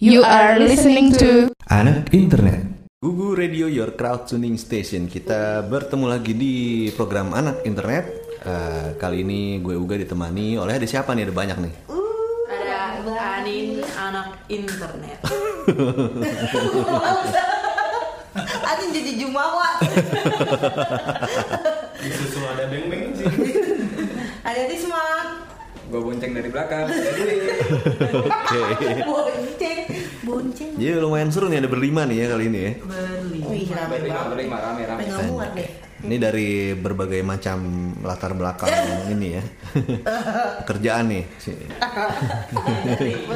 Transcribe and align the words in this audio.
You 0.00 0.24
are 0.24 0.56
listening 0.56 1.12
to 1.20 1.52
Anak 1.68 2.08
Internet. 2.16 2.88
Gugu 3.04 3.36
Radio 3.36 3.68
Your 3.68 3.92
Crowd 3.92 4.24
Tuning 4.24 4.56
Station. 4.56 5.04
Kita 5.04 5.60
bertemu 5.60 6.08
lagi 6.08 6.32
di 6.32 6.88
program 6.96 7.36
Anak 7.36 7.60
Internet. 7.68 8.08
Eh, 8.40 8.96
kali 8.96 9.20
ini 9.20 9.60
gue 9.60 9.76
Uga 9.76 10.00
ditemani 10.00 10.56
oleh 10.56 10.80
ada 10.80 10.88
siapa 10.88 11.12
nih? 11.12 11.28
Ada 11.28 11.34
banyak 11.36 11.58
nih. 11.60 11.74
ada 12.48 13.12
Anin 13.44 13.84
anak 14.00 14.40
internet 14.48 15.20
Anin 18.72 18.88
jadi 18.96 19.12
jumawa. 19.20 19.84
Disusul 22.00 22.48
ada 22.48 22.72
beng-beng 22.72 23.12
sih. 23.20 23.28
Ada 24.48 24.64
Risma. 24.64 25.04
Gue 25.90 26.00
bonceng 26.06 26.30
dari 26.30 26.46
belakang. 26.46 26.86
Oke. 28.22 28.62
Bonceng. 29.02 29.80
Bonceng. 30.22 30.70
Jadi 30.78 31.02
lumayan 31.02 31.34
seru 31.34 31.50
nih 31.50 31.66
ada 31.66 31.70
berlima 31.70 32.06
nih 32.06 32.22
ya 32.22 32.26
kali 32.30 32.44
ini 32.46 32.60
ya. 32.62 32.72
Wih, 33.50 33.66
rame 33.74 33.96
berlima, 33.98 34.22
berlima, 34.30 34.56
rame, 34.62 34.82
rame. 34.86 35.02
Pengen 35.02 35.34
muat 35.34 35.50
deh. 35.58 35.66
Ini 36.00 36.16
dari 36.16 36.72
berbagai 36.72 37.20
macam 37.20 37.60
latar 38.00 38.32
belakang 38.38 38.70
ini 39.18 39.36
ya. 39.36 39.42
Kerjaan 40.62 41.10
nih. 41.10 41.24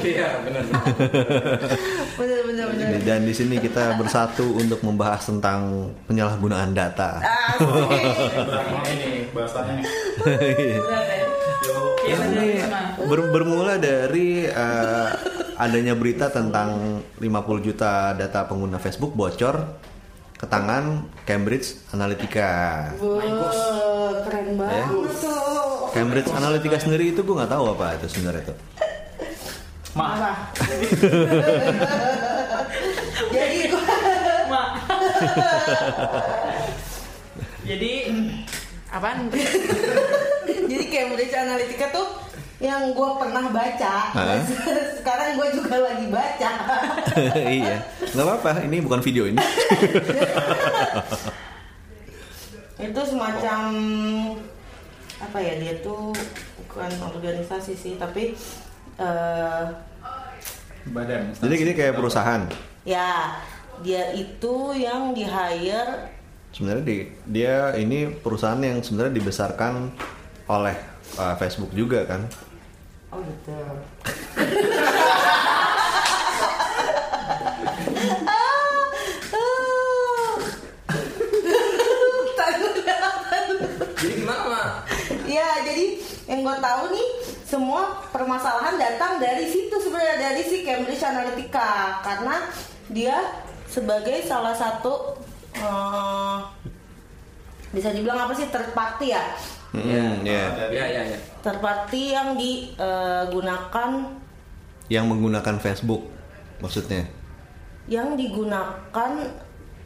Iya, 0.05 0.29
benar. 0.47 0.63
Bener 2.15 2.41
bener. 2.47 2.67
Dan 3.03 3.27
di 3.27 3.35
sini 3.35 3.59
kita 3.59 3.99
bersatu 3.99 4.55
untuk 4.55 4.79
membahas 4.87 5.27
tentang 5.27 5.91
penyalahgunaan 6.07 6.71
data. 6.71 7.19
Ini 7.59 9.35
bahasanya 9.35 9.83
nih? 9.83 9.87
Iya 10.23 11.94
Ini 12.05 12.61
Risma. 12.61 12.81
ber- 13.01 13.31
bermula 13.31 13.75
dari 13.77 14.45
eh, 14.45 15.09
adanya 15.57 15.95
berita 15.95 16.29
tentang 16.29 17.01
50 17.17 17.25
juta 17.63 18.13
data 18.13 18.45
pengguna 18.45 18.77
Facebook 18.77 19.13
bocor 19.13 19.81
ke 20.35 20.45
tangan 20.45 21.07
Cambridge 21.23 21.89
Analytica. 21.91 22.51
Wah, 22.99 23.23
keren 24.23 24.59
banget 24.59 25.15
tuh. 25.17 25.89
Cambridge 25.91 26.29
Analytica 26.29 26.77
sendiri 26.77 27.11
itu 27.11 27.23
gue 27.23 27.35
nggak 27.35 27.49
tahu 27.49 27.65
apa 27.71 27.95
itu 27.97 28.07
sebenarnya 28.11 28.43
itu. 28.45 28.55
Apa? 29.95 30.31
Jadi 30.59 30.87
jadi 37.65 37.93
apaan 38.91 39.31
jadi 40.71 40.85
Cambridge 40.89 41.35
Analytica 41.35 41.87
tuh 41.93 42.09
yang 42.63 42.97
gue 42.97 43.11
pernah 43.21 43.45
baca. 43.53 43.95
Sekarang 45.01 45.37
gue 45.37 45.49
juga 45.53 45.77
lagi 45.85 46.07
baca. 46.09 46.51
iya, 47.61 47.85
nggak 48.15 48.25
apa-apa. 48.25 48.65
Ini 48.65 48.77
bukan 48.81 49.01
video 49.05 49.29
ini. 49.29 49.39
itu 52.75 53.01
semacam 53.07 53.61
apa 55.17 55.39
ya 55.41 55.57
dia 55.57 55.75
tuh 55.81 56.13
bukan 56.59 56.91
organisasi 57.01 57.73
sih 57.73 57.95
tapi 57.97 58.37
eh 59.01 59.65
Badan. 60.85 61.33
Jadi 61.41 61.55
gini 61.57 61.73
kayak 61.73 61.97
perusahaan. 61.97 62.45
ya 62.85 63.41
dia 63.81 64.13
itu 64.13 64.77
yang 64.77 65.17
di 65.17 65.25
hire 65.25 66.13
Sebenarnya 66.55 66.85
di, 66.87 66.97
dia 67.27 67.75
ini 67.75 68.07
perusahaan 68.15 68.61
yang 68.63 68.79
sebenarnya 68.79 69.19
dibesarkan 69.19 69.91
oleh 70.49 70.77
eh, 71.17 71.35
Facebook 71.41 71.73
juga 71.73 72.05
kan. 72.05 72.21
oh 73.13 73.21
gitu. 73.25 73.57
Jadi 84.05 84.21
gimana, 84.21 84.85
ya 85.25 85.65
jadi 85.65 85.87
yang 86.29 86.45
gue 86.45 86.57
tahu 86.61 86.83
nih 86.93 87.09
semua 87.49 88.05
permasalahan 88.13 88.77
datang 88.77 89.17
dari 89.17 89.49
situ 89.49 89.73
sebenarnya 89.81 90.29
dari 90.29 90.43
si 90.45 90.61
Cambridge 90.61 91.01
Analytica. 91.01 92.05
Karena 92.05 92.45
dia 92.93 93.17
sebagai 93.71 94.21
salah 94.29 94.53
satu 94.53 95.17
eh, 95.57 96.39
bisa 97.73 97.91
dibilang 97.97 98.29
apa 98.29 98.37
sih 98.37 98.47
third 98.53 98.77
party 98.77 99.17
ya 99.17 99.25
Hmm, 99.75 100.23
ya. 100.23 100.45
Iya, 100.71 100.85
iya, 100.87 101.03
iya. 101.05 101.19
third 101.41 101.59
party 101.59 102.13
yang 102.13 102.35
digunakan 102.35 103.91
Yang 104.87 105.05
menggunakan 105.07 105.57
Facebook 105.59 106.03
maksudnya. 106.59 107.05
yang 107.85 108.15
digunakan 108.15 109.11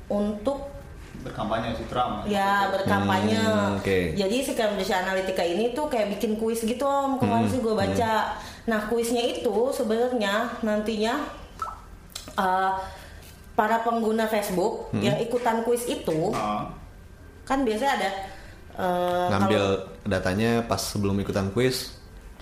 untuk 0.07 0.71
Berkampanye 1.19 1.75
si 1.75 1.83
Trump. 1.85 2.23
ya 2.25 2.71
berkampanye. 2.71 3.35
Hmm, 3.35 3.75
oke. 3.75 4.15
Jadi 4.15 4.37
si 4.39 4.55
Cambridge 4.55 4.89
Analytica 4.89 5.43
ini 5.43 5.73
tuh 5.73 5.89
kayak 5.89 6.15
bikin 6.15 6.37
kuis 6.37 6.63
gitu 6.63 6.85
om 6.85 7.17
kemarin 7.17 7.43
Hmm, 7.43 7.51
sih 7.51 7.59
gue 7.59 7.75
baca. 7.75 8.39
Nah 8.65 8.87
kuisnya 8.87 9.19
itu 9.25 9.51
sebenarnya 9.69 10.47
nantinya 10.61 11.19
uh, 12.35 12.71
para 13.53 13.83
pengguna 13.83 14.25
Facebook 14.25 14.91
Hmm. 14.91 15.03
yang 15.03 15.19
ikutan 15.19 15.61
kuis 15.61 15.83
itu 15.85 16.31
Ah, 16.31 16.71
kan 17.43 17.67
biasanya 17.67 17.99
ada 17.99 18.11
uh, 18.79 19.27
Ngambil 19.29 19.61
kalau- 19.61 19.83
datanya 20.07 20.63
pas 20.63 20.79
sebelum 20.79 21.19
ikutan 21.19 21.51
kuis. 21.51 21.99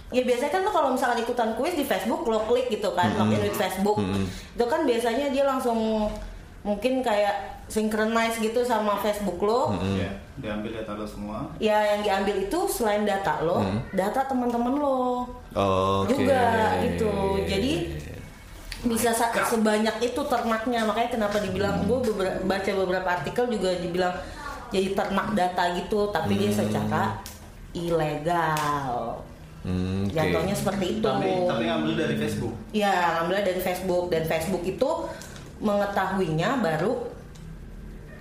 Ya 0.09 0.23
biasanya 0.23 0.53
kan 0.53 0.63
tuh 0.63 0.71
kalau 0.71 0.89
misalkan 0.93 1.19
ikutan 1.19 1.51
kuis 1.55 1.75
di 1.75 1.83
Facebook 1.83 2.23
lo 2.23 2.39
klik 2.45 2.71
gitu 2.71 2.93
kan 2.93 3.11
login 3.13 3.43
with 3.43 3.57
Facebook 3.57 3.99
Hmm. 3.99 4.23
itu 4.55 4.65
kan 4.65 4.87
biasanya 4.87 5.35
dia 5.35 5.43
langsung 5.43 6.07
mungkin 6.63 6.99
kayak 7.01 7.35
synchronize 7.67 8.39
gitu 8.39 8.63
sama 8.63 8.95
Facebook 8.97 9.39
lo 9.41 9.73
Hmm. 9.73 9.99
ya, 9.99 10.11
diambil 10.37 10.71
data 10.77 10.95
lo 10.95 11.03
semua. 11.05 11.51
ya 11.59 11.75
yang 11.89 12.01
diambil 12.03 12.39
itu 12.41 12.59
selain 12.69 13.03
data 13.03 13.39
lo 13.41 13.59
data 13.91 14.23
teman-teman 14.25 14.75
lo 14.77 15.27
Oh, 15.53 16.03
oke. 16.03 16.11
juga 16.13 16.39
gitu 16.81 17.11
jadi 17.43 17.99
bisa 18.85 19.11
sa- 19.11 19.35
sebanyak 19.35 19.99
itu 20.01 20.21
ternaknya 20.23 20.87
makanya 20.87 21.11
kenapa 21.13 21.41
dibilang 21.41 21.83
gue 21.83 21.99
baca 22.45 22.71
beberapa 22.77 23.09
artikel 23.13 23.49
juga 23.49 23.75
dibilang 23.75 24.15
jadi 24.73 24.89
ternak 24.97 25.29
data 25.37 25.63
gitu 25.79 26.11
tapi 26.11 26.39
dia 26.39 26.51
secara 26.53 27.19
ilegal. 27.77 29.23
Hmm, 29.67 30.07
oke. 30.07 30.15
jatuhnya 30.15 30.55
seperti 30.55 31.03
itu. 31.03 31.07
Tapi 31.11 31.31
tapi 31.51 31.63
ngambil 31.67 31.93
dari 31.99 32.15
Facebook. 32.15 32.55
ya 32.71 33.19
ngambilnya 33.19 33.45
dari 33.51 33.61
Facebook. 33.61 34.05
Dan 34.15 34.23
Facebook 34.31 34.63
itu 34.63 34.89
mengetahuinya 35.59 36.63
baru 36.63 36.93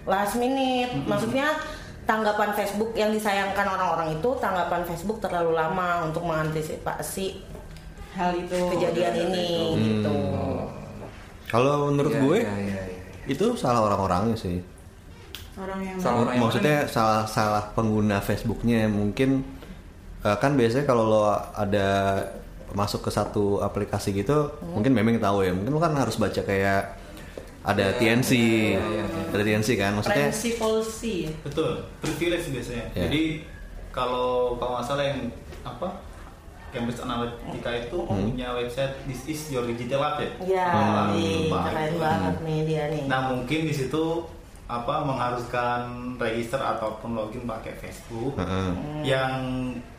last 0.09 0.41
minute. 0.41 1.05
Maksudnya 1.05 1.53
tanggapan 2.09 2.53
Facebook 2.53 2.93
yang 2.97 3.13
disayangkan 3.13 3.65
orang-orang 3.65 4.17
itu 4.17 4.29
tanggapan 4.41 4.81
Facebook 4.85 5.21
terlalu 5.21 5.53
lama 5.53 6.05
untuk 6.09 6.25
mengantisipasi 6.25 7.41
hal 8.17 8.31
itu. 8.33 8.59
kejadian 8.73 9.13
ini 9.29 9.49
gitu. 9.77 10.17
Kalau 11.45 11.93
menurut 11.93 12.09
Iya, 12.09 12.21
gue 12.25 12.37
iya, 12.41 12.55
iya, 12.57 12.81
iya. 12.89 13.01
itu 13.29 13.45
salah 13.53 13.85
orang-orangnya 13.85 14.33
sih. 14.33 14.74
Orang 15.59 15.79
yang 15.83 15.97
Salah 15.99 16.17
orang 16.27 16.33
yang 16.35 16.43
Maksudnya 16.47 16.77
salah 16.87 17.23
salah 17.23 17.63
pengguna 17.71 18.19
Facebooknya 18.19 18.87
mungkin 18.91 19.43
eh, 20.23 20.37
kan 20.37 20.55
biasanya 20.55 20.85
kalau 20.87 21.03
lo 21.07 21.23
ada 21.55 22.19
masuk 22.75 23.07
ke 23.07 23.11
satu 23.13 23.63
aplikasi 23.63 24.11
gitu, 24.11 24.51
mungkin 24.75 24.91
memang 24.91 25.15
tahu 25.21 25.47
ya. 25.47 25.55
Mungkin 25.55 25.71
lo 25.71 25.79
kan 25.79 25.95
harus 25.95 26.19
baca 26.19 26.43
kayak 26.43 26.99
ada 27.65 27.97
TNC, 27.97 28.31
iya, 28.35 28.77
iya, 28.77 29.03
iya. 29.07 29.31
ada 29.31 29.43
TNC 29.43 29.69
kan. 29.79 29.91
Maksudnya 29.97 30.27
privacy 30.29 30.51
policy 30.59 31.15
Betul, 31.41 31.87
privilege 32.03 32.51
biasanya. 32.51 32.85
Ya. 32.93 33.07
Jadi 33.07 33.47
kalau 33.95 34.59
kalau 34.59 34.77
nggak 34.77 34.85
salah 34.85 35.05
yang 35.07 35.31
apa 35.63 35.87
Cambridge 36.75 36.99
Analytica 36.99 37.71
itu 37.87 37.97
punya 38.03 38.51
website 38.51 38.99
This 39.07 39.23
is 39.31 39.39
your 39.47 39.63
digital 39.63 40.03
life 40.03 40.19
ya. 40.19 40.29
ya 40.43 40.67
Hmm, 41.15 41.47
keren 41.47 41.93
banget 41.95 42.35
nih 42.43 42.59
dia 42.67 42.83
nih 42.91 43.01
Nah 43.07 43.31
mungkin 43.31 43.59
di 43.63 43.71
situ 43.71 44.27
apa 44.65 44.95
mengharuskan 44.99 45.81
register 46.17 46.57
ataupun 46.57 47.13
login 47.13 47.45
pakai 47.45 47.73
Facebook 47.75 48.33
Heeh. 48.35 48.69
yang 49.05 49.31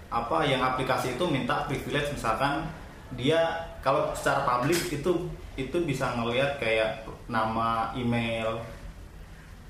apa 0.09 0.43
yang 0.43 0.59
aplikasi 0.61 1.15
itu 1.15 1.25
minta 1.25 1.63
privilege 1.65 2.11
misalkan 2.11 2.67
dia 3.15 3.39
kalau 3.79 4.11
secara 4.11 4.43
publik 4.43 4.79
itu 4.91 5.13
itu 5.55 5.77
bisa 5.81 6.11
ngelihat 6.13 6.59
kayak 6.59 7.01
nama 7.27 7.91
email 7.93 8.59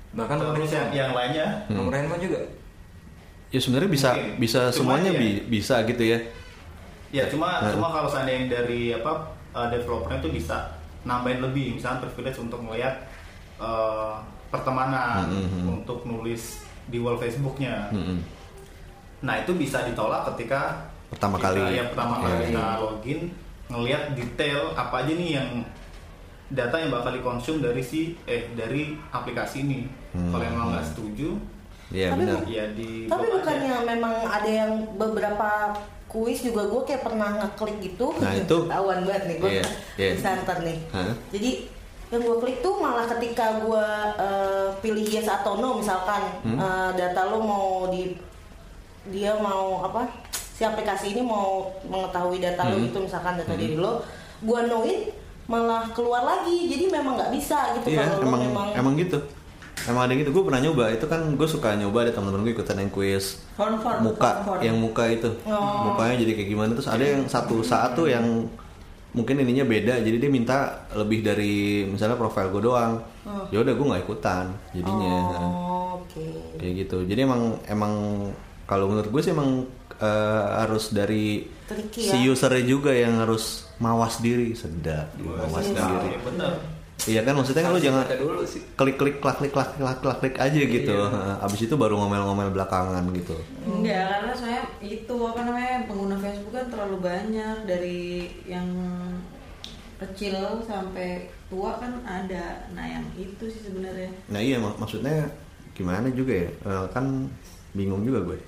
Bahkan 0.07 0.35
nomor 0.35 0.55
terus 0.55 0.71
yang, 0.71 0.89
yang 0.89 1.11
lainnya 1.11 1.67
Nomor 1.69 1.93
handphone 1.93 2.23
juga. 2.23 2.39
ya 3.47 3.59
sebenarnya 3.59 3.87
bisa 3.87 4.09
Mungkin. 4.11 4.33
bisa 4.39 4.61
Cuma 4.67 4.97
semuanya 4.97 5.11
ya. 5.13 5.19
bi- 5.21 5.43
bisa 5.47 5.75
gitu 5.83 6.03
ya. 6.03 6.19
ya 7.07 7.23
cuma 7.27 7.61
Nah. 7.61 7.69
cuma 7.69 7.87
kalau 7.87 8.09
seandainya 8.09 8.49
dari 8.51 8.91
apa 8.91 9.13
uh, 9.53 9.67
developernya 9.69 10.19
itu 10.19 10.31
bisa 10.33 10.73
nambahin 11.03 11.39
lebih 11.39 11.77
misalnya 11.77 12.01
privilege 12.03 12.35
untuk 12.37 12.59
melihat 12.59 13.05
uh, 13.55 14.19
pertemanan 14.47 15.25
Hmm, 15.25 15.37
hmm, 15.37 15.49
hmm. 15.49 15.67
untuk 15.75 15.99
nulis 16.03 16.43
di 16.85 16.97
wall 16.97 17.15
Facebooknya 17.15 17.91
Mm-mm. 17.91 18.19
Nah 19.19 19.35
itu 19.37 19.51
bisa 19.51 19.81
ditolak 19.81 20.29
ketika 20.29 20.87
Pertama 21.09 21.35
kita- 21.35 21.51
kali. 21.51 21.61
ya 21.73 21.83
pertama 21.87 22.13
Iya, 22.13 22.21
kali 22.21 22.33
iya. 22.33 22.45
kita 22.47 22.65
login 22.77 23.19
ngelihat 23.67 24.03
detail 24.13 24.61
apa 24.73 24.95
aja 24.97 25.11
nih 25.11 25.29
yang 25.33 25.49
data 26.47 26.75
yang 26.77 26.91
bakal 26.91 27.11
dikonsum 27.11 27.55
dari 27.57 27.81
si 27.81 27.99
eh 28.23 28.47
dari 28.51 28.95
aplikasi 29.09 29.57
ini. 29.61 29.83
Hmm. 30.11 30.31
Kalau 30.31 30.45
emang 30.45 30.67
nggak 30.71 30.87
setuju, 30.87 31.35
Iya 31.87 32.11
Tapi 32.11 32.19
benar. 32.21 32.35
bu- 32.37 32.47
ya 32.49 32.65
di 32.69 32.89
Tapi 33.05 33.15
blok 33.17 33.23
aja. 33.23 33.35
bukannya 33.39 33.75
memang 33.87 34.13
ada 34.21 34.49
yang 34.53 34.71
beberapa 34.93 35.49
kuis 36.05 36.39
juga 36.41 36.63
gue 36.65 36.81
kayak 36.83 36.99
pernah 37.01 37.29
ngeklik 37.37 37.77
gitu. 37.81 38.11
Nah, 38.13 38.31
itu- 38.37 38.63
Ketahuan 38.65 38.99
banget 39.01 39.23
nih 39.25 39.37
gue 39.37 39.51
Iya, 39.53 39.65
iya. 39.97 40.11
santer 40.13 40.57
nih. 40.61 40.77
Hah? 40.89 41.15
Jadi 41.29 41.51
yang 42.07 42.21
gue 42.21 42.37
klik 42.37 42.57
tuh 42.59 42.77
malah 42.77 43.03
ketika 43.05 43.59
gue 43.59 43.85
eh, 44.15 44.67
pilih 44.79 45.05
yes 45.05 45.27
atau 45.27 45.55
no 45.55 45.75
misalkan 45.75 46.23
Hmm? 46.39 46.55
eh, 46.55 46.89
data 46.95 47.27
lo 47.27 47.39
mau 47.39 47.67
di 47.87 48.15
dia 49.05 49.35
mau 49.35 49.83
apa 49.83 50.07
si 50.31 50.61
aplikasi 50.61 51.11
ini 51.11 51.21
mau 51.21 51.67
mengetahui 51.83 52.39
data 52.39 52.63
lo 52.65 52.75
Hmm. 52.75 52.87
itu 52.87 52.97
misalkan 53.01 53.35
data 53.35 53.53
diri 53.53 53.75
lo 53.75 53.99
gue 54.39 54.59
noin 54.63 54.99
malah 55.45 55.87
keluar 55.89 56.21
lagi 56.21 56.67
jadi 56.67 56.87
memang 56.89 57.15
nggak 57.15 57.31
bisa 57.31 57.75
gitu 57.75 57.87
Iya, 57.89 58.03
kalau 58.05 58.19
lo 58.19 58.25
emang 58.25 58.41
memang 58.41 58.67
emang 58.73 58.93
gitu. 58.95 59.19
Emang 59.85 60.03
ada 60.03 60.13
gitu. 60.13 60.35
Gue 60.35 60.43
pernah 60.43 60.59
nyoba. 60.59 60.91
Itu 60.91 61.05
kan 61.05 61.21
gue 61.31 61.47
suka 61.47 61.71
nyoba 61.73 62.03
ada 62.03 62.11
teman-teman 62.11 62.43
gue 62.43 62.51
ikutan 62.51 62.75
yang 62.75 62.89
kuis 62.89 63.39
Form, 63.53 63.77
form, 63.77 64.03
muka, 64.03 64.43
form, 64.43 64.43
form. 64.43 64.59
yang 64.59 64.75
muka 64.75 65.03
itu. 65.07 65.29
Oh. 65.45 65.87
Mukanya 65.87 66.17
jadi 66.17 66.31
kayak 66.33 66.49
gimana 66.49 66.69
terus 66.73 66.89
ada 66.89 66.99
yang 66.99 67.23
satu 67.25 67.61
saat 67.61 67.93
tuh 67.93 68.05
yang 68.05 68.25
mungkin 69.17 69.41
ininya 69.41 69.65
beda. 69.65 69.97
Jadi 69.99 70.17
dia 70.21 70.29
minta 70.29 70.57
lebih 70.93 71.25
dari 71.25 71.81
misalnya 71.83 72.13
profil 72.13 72.53
gue 72.53 72.61
doang. 72.61 73.01
Ya 73.49 73.59
udah 73.59 73.73
gue 73.73 73.85
nggak 73.89 74.03
ikutan 74.05 74.45
jadinya. 74.71 75.15
Oh, 75.41 75.99
oke. 75.99 76.25
Kayak 76.61 76.73
gitu. 76.85 76.97
Jadi 77.03 77.19
emang 77.25 77.57
emang 77.65 77.93
kalau 78.69 78.85
menurut 78.87 79.09
gue 79.09 79.21
sih 79.25 79.33
emang 79.33 79.65
eh, 79.97 80.45
harus 80.61 80.93
dari 80.93 81.49
Tricky 81.67 81.99
si 82.05 82.17
ya. 82.23 82.31
usernya 82.31 82.63
juga 82.63 82.93
yang 82.93 83.19
harus 83.19 83.65
mawas 83.77 84.21
diri 84.21 84.55
sedap 84.55 85.11
mawas 85.19 85.65
Iya, 85.65 85.75
diri. 85.75 86.07
Iya, 86.13 86.19
bener. 86.23 86.53
Iya 87.05 87.21
kan 87.21 87.33
maksudnya 87.33 87.61
kan 87.61 87.71
lu 87.71 87.79
jangan 87.79 88.03
dulu 88.11 88.41
sih. 88.41 88.65
klik 88.73 88.95
klik 88.95 89.17
klak 89.17 89.37
klik 89.37 89.51
klak 89.51 89.69
klik 89.71 90.01
klak 90.01 90.17
klik 90.17 90.35
aja 90.35 90.57
gitu 90.57 90.97
Iya. 90.97 91.37
abis 91.39 91.59
itu 91.61 91.75
baru 91.75 91.93
ngomel-ngomel 91.95 92.49
belakangan 92.49 93.05
gitu 93.13 93.37
Enggak, 93.61 94.01
karena 94.09 94.33
saya 94.33 94.59
itu 94.81 95.15
apa 95.21 95.41
namanya 95.41 95.85
pengguna 95.85 96.15
Facebook 96.15 96.51
kan 96.51 96.67
terlalu 96.67 96.97
banyak 96.99 97.57
dari 97.63 98.01
yang 98.43 98.65
kecil 99.97 100.35
sampai 100.61 101.25
tua 101.47 101.73
kan 101.75 102.01
ada. 102.03 102.69
Nah 102.69 102.85
yang 102.87 103.05
itu 103.13 103.45
sih 103.45 103.61
sebenarnya. 103.63 104.09
nah 104.27 104.37
iya 104.37 104.57
mak- 104.57 104.77
maksudnya 104.77 105.29
gimana 105.71 106.09
juga 106.09 106.33
ya 106.39 106.49
Eh, 106.49 106.85
kan 106.91 107.29
bingung 107.71 108.01
juga 108.01 108.21
gue 108.23 108.37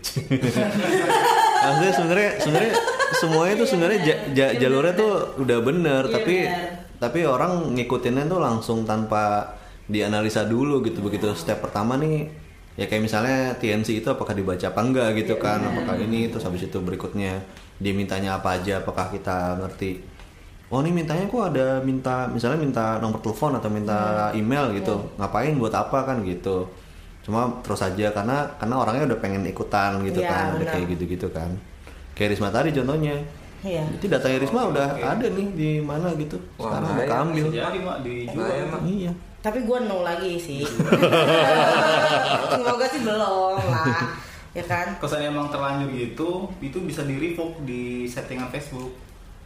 maksudnya 1.60 1.94
sebenarnya 1.94 2.32
sebenarnya 2.40 2.74
semuanya 3.16 3.54
tuh 3.56 3.68
sebenarnya 3.68 4.00
ja- 4.04 4.22
ja- 4.34 4.54
jalurnya 4.56 4.94
tuh 4.96 5.12
udah 5.38 5.58
bener 5.60 6.04
Iya, 6.04 6.12
tapi 6.12 6.36
bener. 6.40 6.72
Tapi 7.00 7.24
orang 7.24 7.74
ngikutinnya 7.74 8.28
tuh 8.28 8.40
langsung 8.44 8.84
tanpa 8.84 9.56
dianalisa 9.90 10.46
dulu 10.46 10.84
gitu. 10.86 11.00
Begitu 11.00 11.32
step 11.34 11.64
pertama 11.64 11.96
nih 11.98 12.28
ya 12.80 12.88
kayak 12.88 13.04
misalnya 13.04 13.38
TNC 13.60 14.04
itu 14.04 14.08
apakah 14.08 14.32
dibaca 14.32 14.72
apa 14.72 14.80
enggak 14.80 15.10
gitu 15.20 15.36
Iya, 15.36 15.44
kan 15.44 15.60
apakah 15.60 16.00
ini 16.00 16.32
terus 16.32 16.48
habis 16.48 16.64
itu 16.64 16.80
berikutnya 16.80 17.44
dia 17.76 17.92
mintanya 17.92 18.40
apa 18.40 18.60
aja 18.60 18.80
apakah 18.80 19.12
kita 19.12 19.60
ngerti. 19.60 20.00
Oh 20.70 20.86
ini 20.86 20.94
mintanya 20.94 21.26
kok 21.26 21.50
ada 21.50 21.82
minta 21.82 22.30
misalnya 22.30 22.62
minta 22.62 22.86
nomor 23.02 23.20
telepon 23.26 23.58
atau 23.58 23.68
minta 23.74 24.30
email 24.38 24.70
gitu. 24.78 25.02
Ngapain 25.18 25.56
buat 25.58 25.74
apa 25.74 26.06
kan 26.06 26.22
gitu. 26.24 26.70
Cuma 27.26 27.60
terus 27.66 27.82
aja 27.82 28.14
karena 28.14 28.46
karena 28.62 28.76
orangnya 28.78 29.04
udah 29.16 29.20
pengen 29.20 29.44
ikutan 29.50 30.00
gitu 30.06 30.22
Iya, 30.22 30.30
kan 30.30 30.46
udah 30.62 30.68
kayak 30.70 30.88
gitu-gitu 30.94 31.28
kan. 31.34 31.50
Kayak 32.14 32.38
Risma 32.38 32.54
tadi 32.54 32.70
contohnya 32.76 33.16
Iya. 33.60 33.84
itu 33.92 34.06
datanya 34.08 34.38
Risma 34.40 34.62
udah 34.68 34.88
ada 34.96 35.28
nih 35.28 35.48
di 35.52 35.70
mana 35.80 36.16
gitu 36.16 36.40
Wah, 36.56 36.72
sekarang 36.72 36.90
udah 36.90 37.06
keambil 37.06 37.46
Bisa 37.46 37.58
jadi 37.66 37.80
mak 37.82 37.98
dijual. 38.02 38.48
Mak. 38.68 38.82
iya 38.84 39.12
Tapi 39.40 39.60
gue 39.62 39.78
no 39.82 39.98
lagi 40.02 40.36
sih. 40.36 40.64
Semoga 42.52 42.86
sih 42.86 43.02
belum 43.02 43.20
lah. 43.62 43.88
Ya 44.52 44.64
kan? 44.66 44.98
Kalau 44.98 45.16
emang 45.16 45.48
terlanjur 45.48 45.90
gitu, 45.92 46.30
itu 46.60 46.78
bisa 46.82 47.04
di 47.04 47.16
revoke 47.16 47.62
di 47.64 48.04
settingan 48.04 48.50
Facebook. 48.50 48.92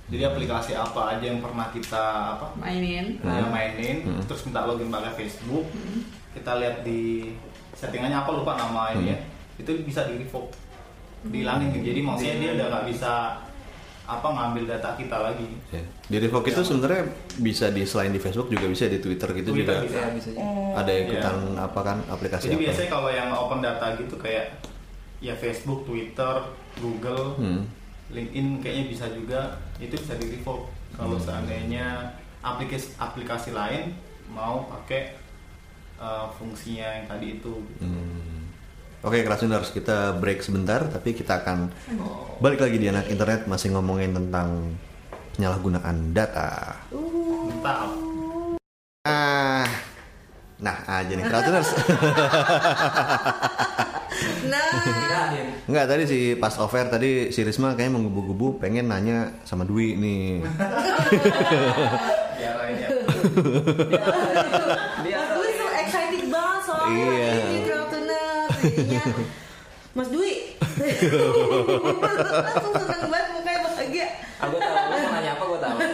Jadi 0.06 0.24
aplikasi 0.24 0.74
apa 0.74 1.13
aja 1.13 1.25
yang 1.25 1.39
pernah 1.39 1.69
kita 1.69 2.04
apa 2.33 2.51
Mainin. 2.56 3.18
ya, 3.18 3.45
mainin, 3.45 4.04
Hmm. 4.04 4.19
terus 4.24 4.44
minta 4.44 4.63
login 4.63 4.89
pakai 4.89 5.16
Facebook, 5.16 5.63
kita 6.31 6.57
lihat 6.57 6.81
di 6.81 7.31
settingannya 7.74 8.18
apa 8.18 8.30
lupa 8.30 8.54
nama 8.54 8.92
ini 8.94 9.09
ya, 9.09 9.18
itu 9.56 9.71
bisa 9.81 10.04
di 10.06 10.19
revoke, 10.19 10.51
dihilangin. 11.24 11.71
Jadi 11.71 12.00
maksudnya 12.00 12.36
dia 12.36 12.51
udah 12.54 12.68
nggak 12.68 12.86
bisa 12.89 13.13
apa 14.04 14.28
ngambil 14.28 14.68
data 14.68 15.00
kita 15.00 15.16
lagi. 15.16 15.48
Ya. 15.72 15.80
di 16.12 16.18
revoke 16.20 16.52
itu 16.52 16.60
sebenarnya 16.60 17.08
bisa 17.40 17.72
di 17.72 17.88
selain 17.88 18.12
di 18.12 18.20
Facebook 18.20 18.52
juga 18.52 18.68
bisa 18.68 18.92
di 18.92 19.00
Twitter 19.00 19.30
gitu 19.32 19.56
Twitter 19.56 19.80
juga 19.80 19.88
bisa. 19.88 20.00
Ya, 20.00 20.08
bisa 20.12 20.30
juga. 20.36 20.76
ada 20.76 20.92
ikutan 20.92 21.36
apa 21.56 21.80
kan 21.80 21.98
aplikasi 22.12 22.44
Jadi 22.52 22.56
apa 22.60 22.64
biasanya 22.68 22.90
kalau 22.92 23.10
yang 23.10 23.30
open 23.32 23.60
data 23.64 23.86
gitu 23.96 24.16
kayak 24.20 24.46
ya 25.24 25.34
Facebook, 25.40 25.88
Twitter, 25.88 26.36
Google, 26.84 27.40
Hmm. 27.40 27.64
LinkedIn 28.12 28.60
kayaknya 28.60 28.86
bisa 28.92 29.06
juga 29.10 29.40
itu 29.80 29.96
bisa 29.96 30.14
di 30.20 30.36
revoke 30.36 30.68
kalau 30.94 31.18
seandainya 31.18 32.14
aplikasi 32.44 32.94
aplikasi 33.00 33.50
lain 33.56 33.96
mau 34.30 34.68
pakai 34.68 35.16
uh, 35.98 36.28
fungsinya 36.36 37.00
yang 37.00 37.06
tadi 37.08 37.40
itu. 37.40 37.56
Hmm. 37.80 38.32
Oke, 39.04 39.20
Krasuners, 39.20 39.68
kita 39.70 40.16
break 40.16 40.40
sebentar, 40.40 40.80
tapi 40.88 41.12
kita 41.12 41.44
akan 41.44 41.68
balik 42.40 42.64
lagi 42.64 42.80
di 42.80 42.88
anak 42.88 43.12
internet 43.12 43.44
masih 43.46 43.76
ngomongin 43.76 44.16
tentang 44.16 44.80
penyalahgunaan 45.36 46.16
data. 46.16 46.80
Mantap. 46.88 47.92
Ah, 49.04 49.68
nah 50.56 50.78
aja 50.88 51.12
nih 51.12 51.26
Krasuners. 51.28 51.70
Nah. 54.44 54.62
Enggak, 55.66 55.86
tadi 55.90 56.04
si 56.06 56.20
pas 56.38 56.54
over 56.62 56.86
tadi 56.86 57.34
si 57.34 57.42
Risma 57.42 57.74
kayaknya 57.74 57.98
menggebu-gebu 57.98 58.62
pengen 58.62 58.86
nanya 58.86 59.34
sama 59.44 59.66
Dwi 59.66 59.98
nih. 59.98 60.24
Ya 62.38 62.52
lain 62.60 62.76
ya. 62.78 62.90
Dia 65.02 65.16
Mas 65.18 65.32
Dwi 65.34 65.50
tuh 65.56 65.70
excited 65.82 66.24
banget 66.30 66.62
soalnya 66.62 66.94
Iya. 66.94 67.32
ini 67.34 67.34
Crowd 67.34 67.62
Tuner. 67.62 67.62
Jadinya, 68.63 69.01
Mas 69.98 70.10
Dwi 70.10 70.57
langsung 72.44 72.74
seneng 72.74 73.13
banget 73.13 73.27
mukanya 73.38 73.63
bahagia. 73.94 74.10
Aku 74.42 74.57
tahu 74.57 74.74
lu 74.74 74.98
mau 74.98 75.13
nanya 75.13 75.38
apa 75.38 75.44
gue 75.45 75.60
tahu. 75.62 75.77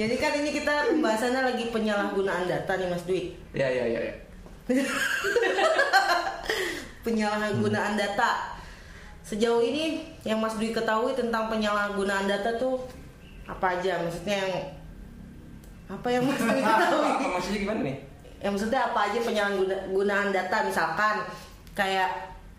Jadi 0.00 0.14
kan 0.20 0.32
ini 0.36 0.52
kita 0.52 0.92
pembahasannya 0.92 1.40
lagi 1.48 1.64
penyalahgunaan 1.72 2.44
data 2.44 2.76
nih 2.76 2.92
Mas 2.92 3.08
Dwi. 3.08 3.32
Ya 3.56 3.72
ya 3.72 3.88
ya. 3.88 4.00
ya. 4.04 4.14
Penyalahgunaan 7.00 7.96
data. 7.96 8.60
Sejauh 9.24 9.64
ini 9.64 10.04
yang 10.28 10.44
Mas 10.44 10.60
Dwi 10.60 10.76
ketahui 10.76 11.16
tentang 11.16 11.48
penyalahgunaan 11.48 12.28
data 12.28 12.60
tuh 12.60 12.84
apa 13.48 13.80
aja? 13.80 14.04
Maksudnya 14.04 14.44
yang 14.44 14.52
apa 15.88 16.08
yang 16.12 16.28
Mas 16.28 16.36
Dwi 16.36 16.60
ketahui? 16.60 17.32
Maksudnya 17.32 17.64
gimana 17.64 17.80
nih? 17.80 17.96
Ya 18.36 18.48
maksudnya 18.48 18.80
apa 18.84 19.00
aja 19.06 19.18
penyalahgunaan 19.18 20.28
data 20.30 20.56
misalkan 20.62 21.24
kayak 21.72 22.08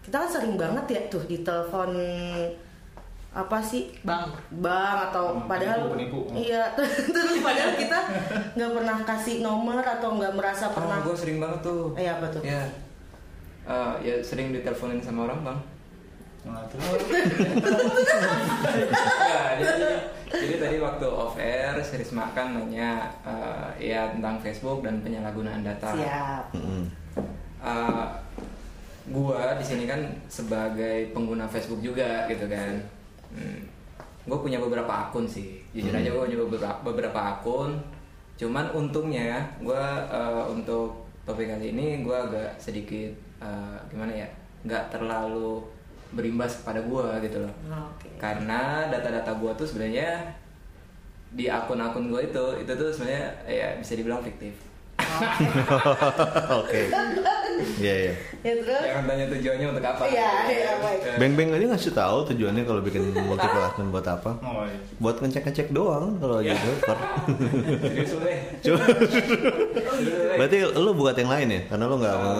kita 0.01 0.15
kan 0.17 0.29
sering 0.29 0.55
banget 0.55 0.85
ya 0.87 1.01
tuh 1.07 1.23
di 1.23 1.39
telepon 1.39 1.93
apa 3.29 3.61
sih 3.61 3.93
Bang. 4.01 4.33
bank 4.57 5.11
atau 5.11 5.35
Hmm, 5.35 5.45
padahal 5.45 5.93
penipu, 5.93 6.25
penipu. 6.25 6.41
iya 6.41 6.73
terus 7.13 7.37
padahal 7.37 7.75
kita 7.75 7.99
nggak 8.55 8.71
pernah 8.73 8.97
kasih 9.05 9.35
nomor 9.39 9.77
atau 9.77 10.17
nggak 10.17 10.33
merasa 10.33 10.73
pernah 10.73 10.97
Oh, 10.97 11.05
gue 11.05 11.15
sering 11.15 11.37
banget 11.37 11.59
tuh. 11.61 11.93
Eh, 11.93 12.07
apa 12.07 12.25
tuh? 12.27 12.41
Ya. 12.41 12.65
Eh, 13.63 13.93
ya 14.01 14.15
sering 14.19 14.49
diteleponin 14.51 14.97
sama 14.97 15.27
orang 15.27 15.43
bang. 15.43 15.59
Nah, 16.53 16.63
terus 16.65 16.85
jadi, 19.57 19.85
jadi 20.29 20.55
tadi 20.59 20.77
waktu 20.77 21.05
off 21.05 21.35
air 21.35 21.75
series 21.79 22.11
makan 22.11 22.47
nanya 22.55 23.07
eh, 23.23 23.91
ya 23.91 24.11
tentang 24.11 24.39
Facebook 24.39 24.79
dan 24.81 24.99
penyalahgunaan 25.01 25.61
data. 25.61 25.91
siap. 25.93 26.45
Eh, 27.57 28.05
gua 29.07 29.55
di 29.55 29.65
sini 29.65 29.83
kan 29.83 29.99
sebagai 30.27 31.11
pengguna 31.11 31.47
Facebook 31.47 31.79
juga 31.79 32.27
gitu 32.27 32.45
kan. 32.45 32.75
Hmm, 33.27 33.59
gue 34.23 34.37
punya 34.37 34.59
beberapa 34.59 35.07
akun 35.07 35.23
sih. 35.23 35.63
Jujur 35.71 35.91
Hmm. 35.91 35.99
aja 35.99 36.09
gue 36.09 36.23
punya 36.25 36.39
beberapa, 36.39 36.79
beberapa 36.81 37.19
akun. 37.33 37.79
Cuman 38.35 38.69
untungnya 38.71 39.41
gue 39.57 39.83
untuk 40.47 40.93
topik 41.23 41.49
kali 41.49 41.71
ini 41.71 42.01
gue 42.01 42.13
agak 42.13 42.55
sedikit 42.57 43.11
eh, 43.37 43.77
gimana 43.87 44.11
ya, 44.13 44.27
nggak 44.63 44.91
terlalu 44.91 45.63
berimbas 46.11 46.63
kepada 46.63 46.79
gua 46.83 47.19
gitu 47.19 47.43
loh. 47.43 47.53
oke 47.67 48.07
Karena 48.19 48.87
data-data 48.91 49.31
gua 49.39 49.51
tuh 49.55 49.67
sebenarnya 49.67 50.35
di 51.31 51.51
akun-akun 51.51 52.07
gua 52.07 52.23
itu 52.23 52.45
itu 52.63 52.71
tuh 52.71 52.89
sebenarnya 52.91 53.25
ya 53.47 53.67
bisa 53.79 53.93
dibilang 53.99 54.23
fiktif. 54.23 54.55
Oke. 56.63 56.89
Iya 57.77 57.95
iya. 57.99 58.13
ya 58.41 58.53
terus 58.57 58.83
Jangan 58.83 59.03
tanya 59.05 59.25
tujuannya 59.29 59.65
untuk 59.67 59.85
apa. 59.85 60.03
Iya, 60.05 60.29
iya, 60.47 60.71
baik. 60.77 60.99
Beng 61.15 61.33
Beng 61.33 61.49
aja 61.51 61.65
ngasih 61.67 61.91
tahu 61.91 62.17
tujuannya 62.25 62.63
kalau 62.63 62.81
bikin 62.81 63.01
multi 63.27 63.45
platform 63.45 63.87
buat 63.89 64.07
apa? 64.07 64.31
Oh, 64.39 64.63
iya. 64.63 64.79
Buat 64.97 65.15
ngecek 65.19 65.43
ngecek 65.43 65.67
doang 65.71 66.17
kalau 66.17 66.37
Iya. 66.37 66.53
gitu. 66.53 66.71
Kor. 66.83 66.97
Serius 67.83 68.11
lu 68.11 68.19
deh. 68.21 68.39
Cuma 68.63 68.81
berarti 70.33 70.57
lu 70.71 70.91
buat 70.93 71.15
yang 71.15 71.29
lain 71.29 71.47
ya? 71.49 71.61
Karena 71.67 71.83
lu 71.85 71.95
nggak 71.97 72.15
mau. 72.15 72.39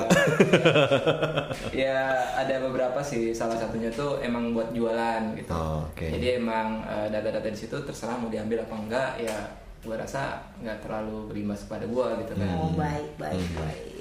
ya 1.74 1.98
ada 2.36 2.56
beberapa 2.60 3.00
sih 3.00 3.32
salah 3.32 3.56
satunya 3.56 3.90
tuh 3.90 4.20
emang 4.20 4.52
buat 4.52 4.70
jualan 4.72 5.34
gitu 5.36 5.50
Oh, 5.50 5.86
oke. 5.86 6.06
jadi 6.08 6.38
emang 6.38 6.82
eh, 6.84 7.08
data-data 7.08 7.48
di 7.48 7.58
situ 7.58 7.76
terserah 7.80 8.16
mau 8.16 8.28
diambil 8.28 8.62
apa 8.62 8.76
enggak 8.76 9.12
ya 9.20 9.38
gue 9.80 9.96
rasa 9.96 10.42
nggak 10.58 10.82
terlalu 10.82 11.28
berimbas 11.28 11.64
kepada 11.64 11.86
gue 11.86 12.08
gitu 12.20 12.34
kan 12.36 12.50
oh 12.56 12.74
baik 12.74 13.08
baik 13.16 13.38
Hmm. 13.38 13.56
baik 13.58 13.97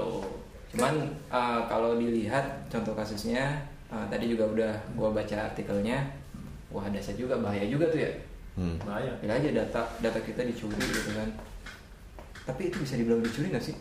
gitu. 0.00 0.24
Cuman 0.76 0.94
eh, 1.28 1.60
kalau 1.68 1.98
dilihat 1.98 2.46
contoh 2.70 2.94
kasusnya 2.96 3.60
eh, 3.90 4.04
tadi 4.08 4.30
juga 4.30 4.46
udah 4.48 4.72
gue 4.96 5.08
baca 5.12 5.36
artikelnya 5.52 5.98
wah 6.70 6.86
dasar 6.88 7.18
juga 7.18 7.36
bahaya 7.42 7.66
juga 7.66 7.90
tuh 7.90 8.00
ya. 8.00 8.12
Hmm. 8.58 8.76
bahaya. 8.82 9.10
Bila 9.22 9.34
aja 9.38 9.50
data 9.54 9.82
data 10.02 10.18
kita 10.22 10.42
dicuri 10.46 10.78
gitu 10.78 11.12
kan. 11.14 11.28
Tapi 12.46 12.70
itu 12.72 12.76
bisa 12.82 12.94
dibilang 12.98 13.22
dicuri 13.22 13.50
nggak 13.50 13.62
sih? 13.62 13.74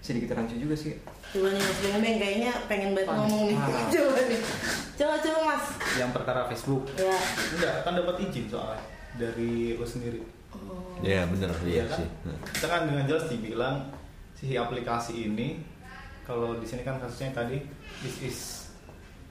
Sedikit 0.00 0.32
rancu 0.36 0.56
juga 0.56 0.72
sih. 0.76 0.96
Coba 1.32 1.52
nih 1.52 1.60
mas 1.60 1.78
Beng 1.84 2.16
kayaknya 2.16 2.52
pengen 2.64 2.96
banget 2.96 3.08
Panas. 3.12 3.20
ngomong 3.28 3.42
nih 3.52 3.56
Ah. 3.60 3.88
coba 3.94 4.20
nih. 4.24 4.40
Coba 4.96 5.14
coba 5.20 5.38
mas. 5.52 5.64
Yang 6.00 6.10
perkara 6.16 6.40
Facebook. 6.48 6.84
Ya. 6.96 7.16
Enggak 7.56 7.74
kan 7.84 7.92
dapat 7.96 8.16
izin 8.28 8.44
soalnya 8.48 8.80
dari 9.20 9.76
lo 9.76 9.84
sendiri. 9.84 10.20
Iya 11.04 11.28
bener. 11.28 11.52
Iya 11.64 11.84
kan? 11.88 11.98
sih. 12.02 12.08
kita 12.56 12.66
kan 12.66 12.80
dengan 12.88 13.04
jelas 13.04 13.24
dibilang 13.28 13.76
si 14.38 14.54
aplikasi 14.54 15.26
ini 15.26 15.58
kalau 16.22 16.54
di 16.54 16.64
sini 16.64 16.82
kan 16.82 16.96
kasusnya 16.96 17.34
tadi 17.34 17.58
this 17.98 18.16
is 18.20 18.38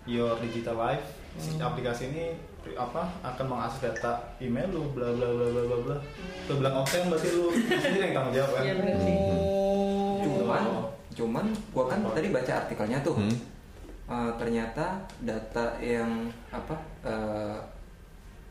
your 0.03 0.35
digital 0.37 0.75
life 0.77 1.03
si 1.35 1.53
Hmm. 1.53 1.63
aplikasi 1.63 2.09
ini 2.09 2.33
apa 2.73 3.07
akan 3.23 3.45
mengakses 3.47 3.79
data 3.81 4.11
email 4.37 4.67
lu 4.67 4.91
bla 4.91 5.07
bla 5.09 5.29
bla 5.29 5.47
bla 5.47 5.61
bla 5.63 5.77
bla 5.81 5.97
lu 6.43 6.53
bilang 6.57 6.75
oke 6.77 6.97
berarti 7.07 7.27
lu 7.29 7.43
sendiri 7.53 8.03
yang 8.03 8.13
tanggung 8.13 8.35
jawab 8.35 8.51
kan 8.51 8.61
Iya, 8.61 8.73
bener 8.75 8.95
sih. 8.97 9.15
oh 9.15 10.15
cuman 10.19 10.63
cuman 11.09 11.45
gua 11.71 11.85
kan 11.87 11.99
tadi 12.09 12.27
baca 12.29 12.53
artikelnya 12.57 12.99
tuh 13.01 13.15
Hmm. 13.15 13.37
Eh, 14.07 14.31
ternyata 14.35 14.85
data 15.21 15.75
yang 15.77 16.07
apa 16.49 16.75
eh, 17.03 17.57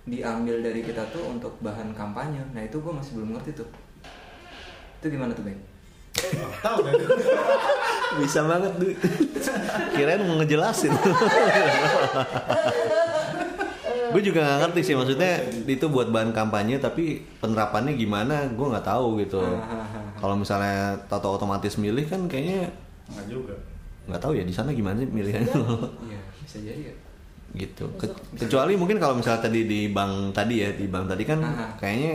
diambil 0.07 0.61
dari 0.63 0.81
kita 0.81 1.01
tuh 1.07 1.27
untuk 1.27 1.57
bahan 1.59 1.91
kampanye 1.91 2.41
nah 2.53 2.61
itu 2.61 2.79
gua 2.79 2.93
masih 2.95 3.17
belum 3.17 3.35
ngerti 3.35 3.51
tuh 3.55 3.69
itu 4.97 5.07
gimana 5.11 5.33
tuh 5.33 5.45
Ben? 5.45 5.59
Tahu 6.59 6.79
kan 6.83 6.95
Bisa 8.17 8.41
banget 8.43 8.73
duit. 8.77 8.97
Kirain 9.93 10.21
mau 10.21 10.37
ngejelasin. 10.39 10.93
gue 14.07 14.23
juga 14.23 14.41
nggak 14.41 14.59
ngerti 14.63 14.81
sih 14.83 14.95
maksudnya 14.95 15.33
itu 15.67 15.87
buat 15.87 16.09
bahan 16.09 16.33
kampanye 16.33 16.79
tapi 16.79 17.21
penerapannya 17.37 17.93
gimana 17.95 18.49
gue 18.49 18.67
nggak 18.67 18.87
tahu 18.87 19.21
gitu 19.21 19.43
kalau 20.17 20.33
misalnya 20.33 20.97
tato 21.05 21.29
otomatis 21.29 21.77
milih 21.77 22.07
kan 22.07 22.25
kayaknya 22.25 22.71
nggak 23.07 23.27
juga 23.29 23.53
nggak 24.07 24.17
tahu 24.19 24.33
ya 24.33 24.43
di 24.43 24.55
sana 24.55 24.73
gimana 24.73 24.97
sih 24.97 25.09
milihnya 25.11 25.43
Iya 25.43 26.21
bisa 26.39 26.57
jadi 26.63 26.83
ya. 26.87 26.95
gitu 27.59 27.85
Ke- 27.99 28.17
kecuali 28.39 28.73
mungkin 28.75 28.97
kalau 28.97 29.19
misalnya 29.19 29.43
tadi 29.43 29.67
di 29.67 29.91
bank 29.91 30.33
tadi 30.33 30.65
ya 30.65 30.71
di 30.71 30.87
bank 30.87 31.05
tadi 31.07 31.23
kan 31.27 31.39
Aha. 31.43 31.67
kayaknya 31.77 32.13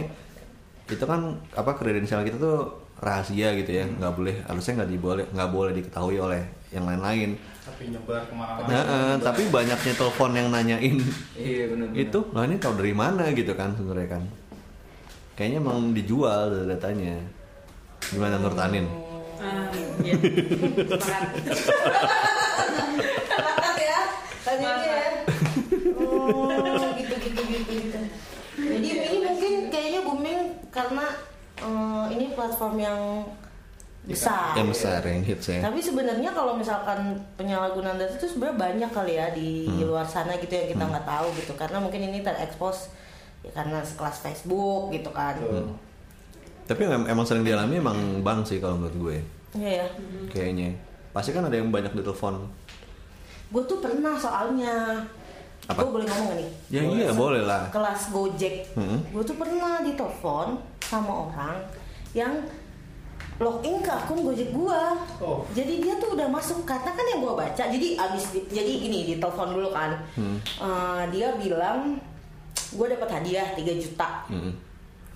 itu 0.87 1.03
kan 1.03 1.21
apa 1.53 1.71
kredensial 1.75 2.23
kita 2.23 2.35
tuh 2.35 2.65
rahasia 3.01 3.57
gitu 3.57 3.71
ya 3.73 3.89
nggak 3.89 4.13
boleh 4.13 4.35
harusnya 4.45 4.73
nggak 4.81 4.91
diboleh 4.93 5.25
nggak 5.33 5.49
boleh 5.49 5.71
diketahui 5.73 6.17
oleh 6.21 6.41
yang 6.71 6.85
lain-lain. 6.87 7.35
Tapi 7.61 7.93
nyebar 7.93 8.25
ke 8.25 8.33
mana-mana 8.33 8.69
nah, 8.69 8.83
eh, 8.85 9.15
tapi 9.21 9.41
banyaknya 9.51 9.93
telepon 9.93 10.31
yang 10.33 10.47
nanyain. 10.53 10.97
Iya 11.35 11.63
benar. 11.73 11.87
itu 11.97 12.19
lah 12.31 12.43
ini 12.47 12.55
tahu 12.61 12.73
dari 12.79 12.93
mana? 12.95 13.27
gitu 13.33 13.53
kan 13.57 13.73
sebenarnya 13.75 14.17
kan. 14.17 14.23
Kayaknya 15.35 15.57
emang 15.61 15.91
dijual 15.97 16.69
datanya. 16.69 17.17
Gimana 18.13 18.37
menurut 18.37 18.59
Anin? 18.61 18.85
Ah, 19.41 19.65
iya. 20.05 20.15
Sepakat. 20.85 21.29
Sepakat 23.25 23.75
ya. 23.81 23.99
Tadi 24.45 24.65
ya. 24.65 25.01
Oh 25.97 26.93
gitu 26.97 27.15
gitu 27.17 27.41
gitu 27.49 27.71
gitu. 27.73 27.99
Jadi 28.61 28.87
ini 28.89 29.17
mungkin 29.25 29.53
kayaknya 29.73 29.99
booming 30.05 30.41
karena 30.69 31.05
eh, 31.61 32.05
ini 32.11 32.25
platform 32.31 32.75
yang 32.75 32.99
besar 34.01 34.57
yang 34.57 34.65
besar 34.65 34.97
yang 35.03 35.21
hits 35.21 35.45
ya 35.47 35.61
Tapi 35.61 35.77
sebenarnya 35.77 36.33
kalau 36.33 36.57
misalkan 36.57 36.99
penyalahgunaan 37.37 37.95
data 37.95 38.09
itu 38.11 38.25
sebenarnya 38.27 38.57
banyak 38.57 38.89
kali 38.89 39.13
ya 39.13 39.29
di 39.29 39.49
luar 39.79 40.01
sana 40.03 40.33
gitu 40.35 40.49
yang 40.49 40.67
kita 40.67 40.83
nggak 40.83 41.05
tahu 41.05 41.29
gitu 41.37 41.53
karena 41.53 41.77
mungkin 41.77 42.01
ini 42.03 42.19
terekspos 42.19 42.89
ya 43.41 43.53
karena 43.53 43.81
sekelas 43.81 44.17
Facebook 44.19 44.89
gitu 44.89 45.09
kan. 45.09 45.37
tapi 46.63 46.81
em- 46.83 47.05
emang 47.05 47.25
sering 47.25 47.41
dialami 47.41 47.77
emang 47.77 47.97
bank 48.21 48.41
sih 48.43 48.57
kalau 48.57 48.77
menurut 48.77 48.97
gue 48.97 49.17
Iya 49.53 49.83
ya. 49.83 49.87
kayaknya 50.31 50.73
pasti 51.11 51.29
kan 51.29 51.43
ada 51.43 51.53
yang 51.53 51.69
banyak 51.69 51.91
ditelepon 51.91 52.41
Gue 53.51 53.67
tuh 53.67 53.83
pernah 53.83 54.15
soalnya. 54.15 55.03
Apa? 55.67 55.83
Gue 55.83 55.99
boleh 55.99 56.07
ngomong 56.07 56.25
gak 56.25 56.37
nih? 56.39 56.49
ya 56.71 56.81
iya 56.81 57.09
boleh 57.11 57.43
lah 57.43 57.67
Kelas 57.67 58.07
Gojek. 58.09 58.63
Hmm. 58.73 59.03
Gue 59.11 59.21
tuh 59.21 59.35
pernah 59.35 59.83
ditelepon 59.83 60.55
sama 60.91 61.31
orang 61.31 61.55
yang 62.11 62.35
login 63.39 63.79
ke 63.79 63.89
akun 63.89 64.21
Gojek 64.21 64.51
gua. 64.51 64.93
Oh. 65.17 65.41
Jadi 65.55 65.79
dia 65.79 65.95
tuh 65.97 66.13
udah 66.13 66.27
masuk 66.27 66.61
karena 66.61 66.91
kan 66.91 67.05
yang 67.07 67.23
gua 67.23 67.33
baca. 67.33 67.63
Jadi 67.65 67.95
abis 67.95 68.35
di- 68.35 68.45
jadi 68.51 68.71
gini 68.77 68.99
ditelepon 69.15 69.55
dulu 69.55 69.71
kan. 69.71 69.95
Hmm. 70.13 70.37
Eh, 70.37 71.03
dia 71.09 71.33
bilang 71.39 71.95
gue 72.71 72.87
dapat 72.87 73.09
hadiah 73.09 73.47
3 73.51 73.73
juta. 73.73 74.27
Mm-mm. 74.29 74.53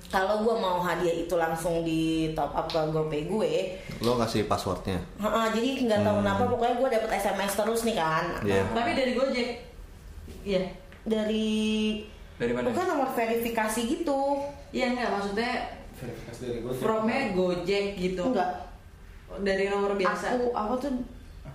Kalau 0.08 0.42
gua 0.42 0.56
mau 0.56 0.78
hadiah 0.80 1.12
itu 1.14 1.36
langsung 1.36 1.84
di 1.84 2.32
top 2.32 2.50
up 2.52 2.66
ke 2.66 2.82
GoPay 2.90 3.26
gue, 3.26 3.52
lo 4.00 4.16
kasih 4.16 4.46
passwordnya 4.46 5.02
Heeh, 5.18 5.46
jadi 5.52 5.70
nggak 5.82 6.00
tahu 6.02 6.16
kenapa 6.22 6.44
pokoknya 6.46 6.76
gue 6.78 6.90
dapet 6.94 7.10
SMS 7.20 7.54
terus 7.54 7.82
nih 7.84 7.98
kan. 8.00 8.26
Hmm. 8.40 8.48
Iya. 8.48 8.64
Tapi 8.72 8.92
dari 8.96 9.12
Gojek. 9.14 9.50
Iya. 10.42 10.62
Dari 11.06 11.46
Dari 12.36 12.52
mana? 12.52 12.68
bukan 12.72 12.86
nomor 12.92 13.10
verifikasi 13.16 13.80
gitu. 13.88 14.22
Iya 14.76 14.92
enggak 14.92 15.10
maksudnya 15.16 15.52
verifikasi 15.96 16.40
dari 16.44 16.60
gue 16.60 16.74
from-nya 16.76 17.20
Gojek 17.32 17.86
gitu. 17.96 18.24
Enggak. 18.32 18.52
Dari 19.42 19.66
nomor 19.72 19.96
biasa. 19.96 20.36
Aku 20.36 20.52
apa 20.52 20.74
tuh 20.80 20.92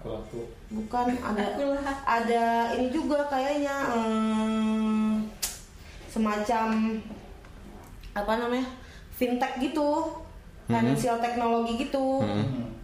aku 0.01 0.07
laku 0.17 0.41
bukan 0.73 1.13
ada 1.21 1.45
Aku 1.53 1.77
lah. 1.77 1.97
ada 2.09 2.45
ini 2.73 2.89
juga 2.89 3.21
kayaknya 3.29 3.77
hmm, 3.93 5.29
semacam 6.09 6.97
apa 8.17 8.33
namanya 8.41 8.65
fintech 9.13 9.61
gitu 9.61 10.09
financial 10.65 11.21
teknologi 11.21 11.85
gitu 11.85 12.25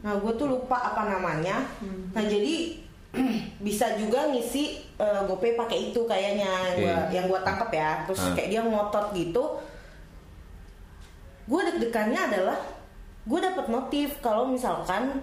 nah 0.05 0.13
gue 0.13 0.33
tuh 0.37 0.47
lupa 0.53 0.93
apa 0.93 1.09
namanya 1.09 1.65
nah 2.13 2.21
jadi 2.21 2.85
bisa 3.67 3.97
juga 3.97 4.29
ngisi 4.29 4.65
eh, 4.97 5.21
GoPay 5.25 5.55
pakai 5.55 5.79
itu 5.91 6.01
kayaknya 6.05 6.51
yang 6.73 6.77
gua, 6.79 6.97
yang 7.13 7.25
gua 7.27 7.41
tangkap 7.41 7.71
ya 7.71 7.91
terus 8.05 8.21
Ah. 8.21 8.33
kayak 8.33 8.49
dia 8.51 8.61
ngotot 8.61 9.13
gitu 9.13 9.45
gue 11.47 11.61
deg-degannya 11.63 12.19
adalah 12.27 12.59
gue 13.23 13.39
dapat 13.39 13.71
notif 13.71 14.19
kalau 14.19 14.51
misalkan 14.51 15.23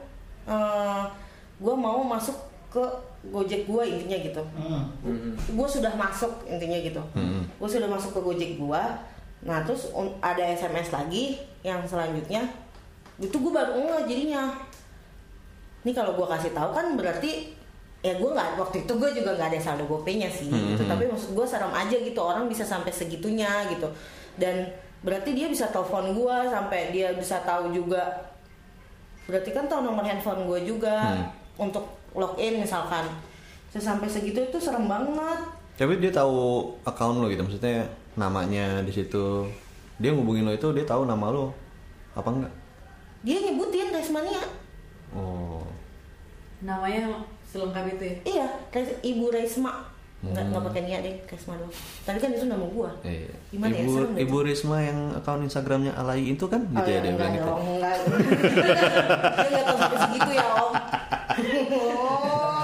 gue 1.59 1.75
mau 1.75 1.99
masuk 1.99 2.35
ke 2.67 2.83
Gojek 3.23 3.63
gue 3.63 3.83
intinya 3.87 4.17
gitu 4.19 4.43
hmm. 4.55 4.83
Hmm. 5.03 5.33
gue 5.35 5.67
sudah 5.69 5.91
masuk 5.93 6.31
intinya 6.43 6.79
gitu 6.79 6.99
Hmm. 7.11 7.43
gue 7.47 7.69
sudah 7.69 7.87
masuk 7.87 8.15
ke 8.15 8.19
Gojek 8.19 8.51
gue 8.55 8.83
nah 9.43 9.59
terus 9.63 9.91
ada 10.19 10.43
SMS 10.43 10.91
lagi 10.91 11.35
yang 11.59 11.83
selanjutnya 11.83 12.47
itu 13.19 13.35
gue 13.35 13.51
baru 13.51 13.75
nggak 13.75 14.07
jadinya 14.07 14.51
ini 15.83 15.91
kalau 15.91 16.15
gue 16.15 16.27
kasih 16.27 16.55
tahu 16.55 16.71
kan 16.71 16.95
berarti 16.95 17.51
ya 18.03 18.13
gue 18.13 18.29
nggak 18.29 18.59
waktu 18.59 18.83
itu 18.83 18.93
gue 18.93 19.09
juga 19.15 19.31
nggak 19.33 19.49
ada 19.49 19.59
saldo 19.63 19.87
gopay-nya 19.87 20.27
sih 20.27 20.51
gitu. 20.51 20.83
Hmm. 20.83 20.91
tapi 20.91 21.07
maksud 21.07 21.31
gue 21.31 21.45
serem 21.47 21.71
aja 21.71 21.95
gitu 21.95 22.19
orang 22.19 22.45
bisa 22.45 22.61
sampai 22.61 22.91
segitunya 22.91 23.47
gitu. 23.71 23.87
Dan 24.35 24.67
berarti 24.99 25.31
dia 25.31 25.47
bisa 25.47 25.71
telepon 25.71 26.11
gue 26.11 26.37
sampai 26.47 26.91
dia 26.91 27.15
bisa 27.15 27.39
tahu 27.41 27.71
juga. 27.71 28.03
Berarti 29.23 29.49
kan 29.49 29.65
tahu 29.65 29.81
nomor 29.81 30.03
handphone 30.03 30.43
gue 30.43 30.59
juga 30.67 31.15
Hmm. 31.15 31.31
untuk 31.71 31.87
login 32.11 32.59
misalkan. 32.59 33.07
Terus 33.71 33.87
sampai 33.87 34.05
segitu 34.05 34.43
itu 34.43 34.57
serem 34.59 34.85
banget. 34.85 35.39
Tapi 35.73 35.97
dia 35.97 36.11
tahu 36.11 36.69
account 36.83 37.17
lo 37.17 37.25
gitu 37.25 37.41
maksudnya 37.41 37.87
namanya 38.13 38.83
di 38.83 38.91
situ. 38.91 39.47
Dia 39.97 40.11
ngubungin 40.11 40.43
lo 40.43 40.51
itu 40.51 40.67
dia 40.75 40.83
tahu 40.83 41.07
nama 41.07 41.31
lo. 41.31 41.55
Apa 42.13 42.29
enggak? 42.29 42.53
Dia 43.23 43.39
nyebutin 43.39 43.89
Resmania. 43.89 44.43
Oh. 45.15 45.63
Namanya 46.61 47.09
selengkap 47.53 47.85
itu 47.91 48.03
ya. 48.03 48.15
iya 48.25 48.47
Res- 48.69 48.97
Ibu 48.99 49.29
Resma 49.29 49.93
nggak 50.23 50.39
nggak 50.49 50.63
pakai 50.65 50.81
niat 50.83 51.01
deh 51.01 51.15
Risma 51.27 51.53
doang 51.53 51.73
tapi 52.01 52.17
kan 52.17 52.31
itu 52.31 52.45
nama 52.45 52.63
gua 52.65 52.89
Iya. 53.03 53.27
gimana 53.49 53.71
ya 53.71 53.83
Ibu, 53.83 53.91
serem 53.93 54.09
deh. 54.09 54.21
Ibu 54.23 54.37
Risma 54.41 54.77
yang 54.79 54.99
akun 55.13 55.43
Instagramnya 55.43 55.91
Alai 55.93 56.23
itu 56.25 56.45
kan 56.45 56.63
gitu 56.63 56.79
Oh, 56.79 56.87
ya 56.87 56.95
ya, 56.95 56.99
dia 56.99 57.11
enggak 57.11 57.27
bilang 57.27 57.33
gitu. 57.35 57.45
dong, 57.45 57.59
enggak. 57.69 57.95
Dia 59.35 59.45
enggak 59.45 59.63
tahu 59.63 59.77
sampai 59.77 59.97
segitu 59.99 60.31
ya, 60.33 60.45
Om. 60.49 60.73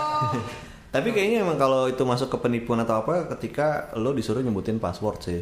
Tapi 0.89 1.10
kayaknya 1.12 1.38
emang 1.43 1.53
kalau 1.55 1.86
itu 1.86 2.01
masuk 2.01 2.31
ke 2.31 2.38
penipuan 2.39 2.79
atau 2.79 2.96
apa 2.98 3.29
ketika 3.29 3.67
lo 3.93 4.10
disuruh 4.10 4.39
nyebutin 4.39 4.79
password 4.79 5.19
sih. 5.22 5.41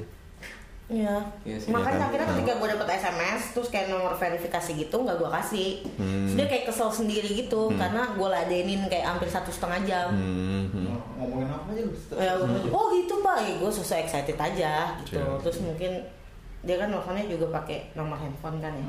Iya. 0.88 1.20
Iya 1.44 1.58
sih, 1.60 1.68
Makanya 1.68 1.92
iya 1.92 2.00
kan? 2.00 2.08
akhirnya 2.08 2.28
Hmm. 2.28 2.34
ketika 2.40 2.52
gue 2.56 2.68
dapet 2.72 2.88
SMS 2.96 3.42
terus 3.52 3.68
kayak 3.68 3.88
nomor 3.92 4.14
verifikasi 4.16 4.72
gitu 4.72 4.96
nggak 4.96 5.18
gue 5.20 5.30
kasih. 5.36 5.72
Hmm. 6.00 6.32
Dia 6.32 6.46
kayak 6.48 6.66
kesel 6.66 6.90
sendiri 6.90 7.30
gitu 7.36 7.68
karena 7.76 8.16
gue 8.16 8.28
ladenin 8.28 8.82
kayak 8.88 9.04
hampir 9.06 9.28
satu 9.28 9.52
setengah 9.52 9.80
jam. 9.84 10.08
Hmm, 10.16 10.64
hmm. 10.72 10.96
ngomongin 11.20 11.50
apa 11.50 11.68
aja 11.76 11.82
lu 11.84 11.94
Ya, 12.16 12.32
oh 12.72 12.86
gitu 12.94 13.20
pak, 13.20 13.38
ya, 13.44 13.54
gue 13.60 13.72
sesuai 13.74 14.00
excited 14.02 14.38
aja 14.38 14.96
gitu. 15.04 15.20
Siap. 15.20 15.44
Terus 15.44 15.58
mungkin 15.60 15.92
dia 16.68 16.76
kan 16.76 16.92
nelfonnya 16.92 17.24
juga 17.26 17.48
pakai 17.50 17.96
nomor 17.96 18.20
handphone 18.20 18.60
kan 18.60 18.76
ya. 18.76 18.84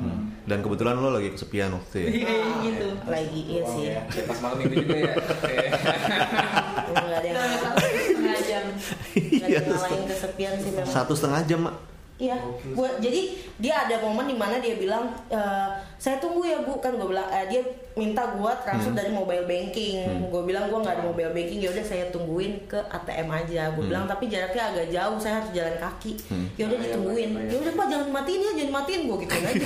Dan 0.45 0.59
kebetulan 0.59 0.99
lo 0.99 1.09
lagi 1.09 1.31
kesepian 1.31 1.71
waktu 1.71 1.97
itu 2.03 2.19
ya. 2.19 2.27
Iya 2.27 2.35
gitu. 2.61 2.87
Lagi 3.07 3.41
iya 3.47 3.61
Oh, 3.63 3.71
sih. 3.71 3.83
ya. 3.87 4.01
Ya, 4.05 4.23
pas 4.27 4.37
malam 4.43 4.57
minggu 4.59 4.75
juga 4.77 4.95
ya. 4.99 5.13
Nggak 6.89 7.07
ada 7.15 7.23
yang 7.23 7.39
setengah 7.39 8.39
jam. 8.43 8.63
nggak 9.15 9.39
ada 9.39 9.47
yang 9.49 9.65
ngalahin 9.65 10.03
kesepian 10.05 10.53
sih 10.59 10.71
memang. 10.75 10.91
Satu 10.91 11.13
setengah 11.15 11.41
jam, 11.45 11.59
Mak. 11.63 11.75
Iya, 12.19 12.35
gua, 12.75 12.99
jadi 12.99 13.31
dia 13.63 13.87
ada 13.87 13.95
momen 14.03 14.27
di 14.27 14.35
mana 14.35 14.59
dia 14.59 14.75
bilang 14.75 15.07
e, 15.31 15.39
saya 15.95 16.19
tunggu 16.19 16.43
ya 16.43 16.59
bu 16.67 16.75
kan 16.83 16.91
gue 16.99 17.07
bilang 17.07 17.23
eh, 17.31 17.47
dia 17.47 17.63
minta 17.95 18.35
gua 18.35 18.59
transfer 18.59 18.91
dari 18.91 19.15
mobile 19.15 19.47
banking. 19.47 20.27
Gue 20.27 20.43
bilang 20.43 20.67
gua 20.67 20.83
nggak 20.83 20.99
ada 20.99 21.05
mobile 21.07 21.31
banking 21.31 21.63
ya 21.63 21.71
udah 21.71 21.79
saya 21.79 22.11
tungguin 22.11 22.67
ke 22.67 22.75
ATM 22.75 23.31
aja. 23.31 23.71
Gue 23.71 23.87
bilang 23.87 24.03
tapi 24.03 24.27
jaraknya 24.27 24.63
agak 24.67 24.87
jauh 24.91 25.15
saya 25.15 25.39
harus 25.39 25.51
jalan 25.55 25.79
kaki. 25.79 26.19
Ya 26.59 26.67
udah 26.67 26.77
ditungguin. 26.83 27.29
Ya 27.47 27.55
udah 27.55 27.73
pak 27.79 27.85
jangan 27.87 28.09
matiin 28.11 28.41
ya 28.43 28.51
jangan 28.59 28.73
matiin 28.83 29.01
gue 29.07 29.17
gitu 29.23 29.33
aja. 29.39 29.49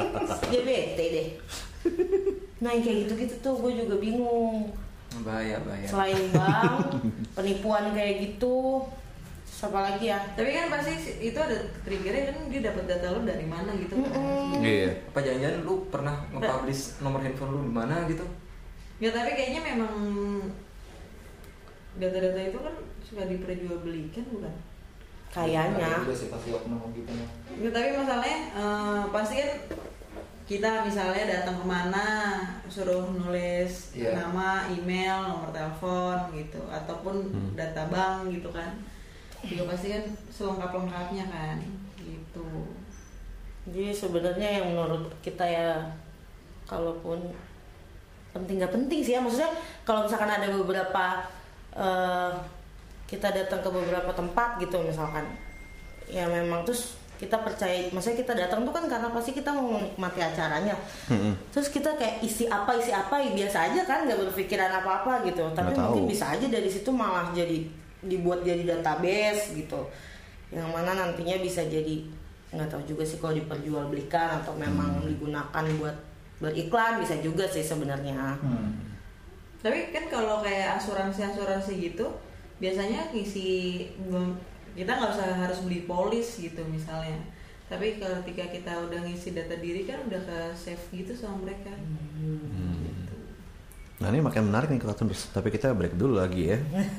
dia 0.50 0.60
bete 0.64 1.04
deh. 1.04 1.28
Nah 2.60 2.76
yang 2.76 2.84
kayak 2.84 2.98
gitu-gitu 3.08 3.34
tuh 3.40 3.54
gue 3.60 3.72
juga 3.84 3.96
bingung. 3.96 4.72
bahaya 5.20 5.58
bahaya. 5.66 5.84
Selain 5.90 6.22
bank, 6.30 7.02
penipuan 7.36 7.90
kayak 7.92 8.14
gitu, 8.30 8.86
siapa 9.60 9.76
lagi 9.76 10.08
ya? 10.08 10.16
Tapi 10.32 10.56
kan 10.56 10.72
pasti 10.72 10.92
itu 11.20 11.36
ada 11.36 11.52
triggernya 11.84 12.32
kan 12.32 12.48
dia 12.48 12.60
dapat 12.64 12.84
data 12.88 13.12
lo 13.12 13.20
dari 13.28 13.44
mana 13.44 13.68
gitu 13.76 13.92
kan. 14.00 14.08
Iya. 14.56 14.88
Apa 15.12 15.20
jangan-jangan 15.20 15.60
lu 15.68 15.74
pernah 15.92 16.16
nge-publish 16.32 17.04
nomor 17.04 17.20
handphone 17.20 17.52
lu 17.52 17.60
di 17.68 17.72
mana 17.76 18.08
gitu? 18.08 18.24
Ya 19.04 19.12
tapi 19.12 19.36
kayaknya 19.36 19.60
memang 19.60 19.92
data-data 22.00 22.40
itu 22.40 22.56
kan 22.56 22.74
suka 23.04 23.22
diperjualbelikan 23.28 24.24
bukan? 24.32 24.54
Kayaknya. 25.30 26.08
Juga 26.08 26.14
sih 26.16 26.28
pasti 26.32 26.48
oknum 26.56 26.90
gitu. 26.96 27.12
Ya, 27.60 27.68
tapi 27.68 27.88
masalahnya 27.94 28.38
eh, 28.56 29.02
pasti 29.12 29.34
kan 29.44 29.50
kita 30.50 30.82
misalnya 30.82 31.24
datang 31.30 31.62
ke 31.62 31.66
mana 31.68 32.06
suruh 32.66 33.06
nulis 33.14 33.94
Iya. 33.94 34.18
nama, 34.18 34.66
email, 34.66 35.22
nomor 35.30 35.54
telepon 35.54 36.18
gitu, 36.34 36.58
ataupun 36.66 37.30
data 37.54 37.86
bank 37.86 38.34
gitu 38.34 38.50
kan, 38.50 38.74
juga 39.42 39.62
pasti 39.68 39.88
kan 39.90 40.04
selengkap 40.28 40.70
lengkapnya 40.74 41.24
kan, 41.26 41.56
gitu. 41.98 42.48
Jadi 43.68 43.92
sebenarnya 43.92 44.48
yang 44.60 44.72
menurut 44.72 45.08
kita 45.20 45.44
ya 45.44 45.76
kalaupun 46.64 47.18
penting 48.30 48.56
nggak 48.56 48.70
penting 48.70 49.00
sih 49.00 49.12
ya 49.14 49.20
maksudnya 49.20 49.50
kalau 49.82 50.06
misalkan 50.06 50.30
ada 50.30 50.46
beberapa 50.48 51.04
eh, 51.74 52.30
kita 53.04 53.26
datang 53.28 53.58
ke 53.58 53.68
beberapa 53.68 54.10
tempat 54.14 54.54
gitu 54.58 54.78
misalkan 54.80 55.26
ya 56.06 56.26
memang 56.26 56.62
terus 56.62 56.94
kita 57.18 57.36
percaya 57.36 57.90
maksudnya 57.90 58.22
kita 58.22 58.32
datang 58.32 58.62
tuh 58.62 58.70
kan 58.70 58.86
karena 58.86 59.10
pasti 59.10 59.34
kita 59.34 59.50
mau 59.50 59.76
menikmati 59.76 60.22
acaranya 60.22 60.72
Hmm, 61.10 61.34
terus 61.50 61.68
kita 61.68 61.98
kayak 61.98 62.22
isi 62.22 62.46
apa 62.46 62.70
isi 62.78 62.94
apa 62.94 63.18
ya 63.18 63.34
biasa 63.34 63.58
aja 63.66 63.80
kan 63.82 64.06
nggak 64.06 64.18
berpikiran 64.24 64.70
apa 64.72 65.02
apa 65.02 65.12
gitu 65.26 65.42
tapi 65.52 65.74
Nggak 65.74 65.84
mungkin 65.90 66.04
tahu. 66.06 66.10
bisa 66.14 66.24
aja 66.30 66.46
dari 66.46 66.70
situ 66.70 66.88
malah 66.88 67.34
jadi 67.34 67.66
dibuat 68.04 68.40
jadi 68.44 68.64
database 68.76 69.56
gitu 69.56 69.80
yang 70.50 70.66
mana 70.72 70.96
nantinya 70.98 71.38
bisa 71.38 71.62
jadi 71.68 72.02
nggak 72.50 72.66
tahu 72.66 72.82
juga 72.82 73.06
sih 73.06 73.22
kalau 73.22 73.38
diperjualbelikan 73.38 74.42
atau 74.42 74.58
memang 74.58 75.06
digunakan 75.06 75.64
buat 75.78 75.94
beriklan 76.42 76.98
bisa 76.98 77.20
juga 77.22 77.46
sih 77.46 77.62
sebenarnya 77.62 78.34
Hmm. 78.40 78.90
Tapi 79.60 79.92
kan 79.92 80.08
kalau 80.08 80.40
kayak 80.40 80.80
asuransi-asuransi 80.80 81.92
gitu, 81.92 82.08
biasanya 82.64 83.12
ngisi 83.12 83.84
kita 84.72 84.88
nggak 84.88 85.12
usah 85.12 85.36
harus 85.36 85.60
beli 85.68 85.84
polis 85.84 86.40
gitu 86.40 86.64
misalnya. 86.64 87.20
Tapi 87.68 88.00
ketika 88.00 88.44
kita 88.48 88.72
udah 88.88 89.04
ngisi 89.04 89.36
data 89.36 89.52
diri 89.60 89.84
kan 89.84 90.00
udah 90.08 90.16
ke 90.16 90.38
save 90.56 90.80
gitu 90.96 91.12
sama 91.12 91.44
mereka. 91.44 91.76
Gitu. 91.76 92.89
Nah 94.00 94.08
ini 94.08 94.24
makin 94.24 94.48
menarik 94.48 94.72
nih 94.72 94.80
kita 94.80 94.96
terus, 94.96 95.28
tapi 95.28 95.52
kita 95.52 95.76
break 95.76 95.92
dulu 95.92 96.16
lagi 96.16 96.48
ya. 96.48 96.58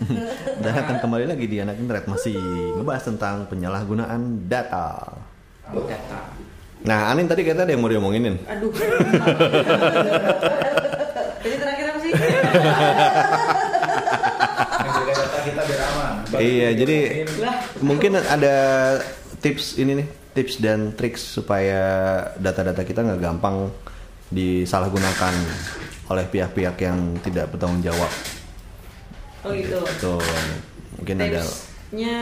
Dan 0.64 0.74
akan 0.86 1.02
kembali 1.02 1.26
lagi 1.26 1.50
di 1.50 1.58
anak 1.58 1.82
internet 1.82 2.06
masih 2.06 2.38
ngebahas 2.78 3.10
tentang 3.10 3.50
penyalahgunaan 3.50 4.46
data. 4.46 5.18
Data. 5.66 6.20
Nah 6.86 7.10
Anin 7.10 7.26
tadi 7.26 7.42
kata 7.42 7.66
ada 7.66 7.74
yang 7.74 7.82
mau 7.82 7.90
diomonginin. 7.90 8.38
Aduh. 8.46 8.70
Jadi 11.42 11.56
terakhir 11.58 11.86
apa 11.90 12.00
sih? 12.06 12.12
Kita 15.42 15.62
biar 15.66 15.82
aman. 15.90 16.14
Iya, 16.38 16.70
jadi 16.78 16.98
Lah. 17.42 17.66
mungkin 17.82 18.14
ada 18.14 18.56
tips 19.42 19.82
ini 19.82 20.06
nih, 20.06 20.08
tips 20.38 20.62
dan 20.62 20.94
triks 20.94 21.26
supaya 21.26 21.82
data-data 22.38 22.86
kita 22.86 23.02
nggak 23.02 23.20
gampang 23.20 23.74
disalahgunakan 24.30 25.34
oleh 26.12 26.26
pihak-pihak 26.26 26.76
yang 26.78 26.98
tidak 27.20 27.50
bertanggung 27.50 27.82
jawab. 27.82 28.12
Oh 29.42 29.52
gitu. 29.52 29.80
Tuh, 29.98 30.22
mungkin 30.96 31.16
ada. 31.18 31.42
Tipsnya 31.42 32.20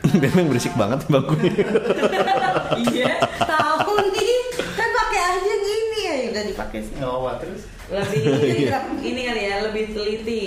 Memang 0.22 0.44
berisik 0.46 0.74
banget 0.74 1.00
bangkunya. 1.06 1.52
iya 2.86 3.14
tahu 3.36 3.92
nih 4.10 4.34
kan 4.72 4.88
pakai 4.90 5.20
aja 5.20 5.54
gini 5.56 5.98
ya 6.00 6.14
udah 6.30 6.44
dipakai 6.46 6.78
sih 6.80 6.94
Nggak 6.96 7.12
apa 7.12 7.32
terus. 7.38 7.62
lebih 7.90 8.22
ini 9.10 9.20
kali 9.24 9.42
ya 9.42 9.54
lebih 9.62 9.84
teliti 9.90 10.44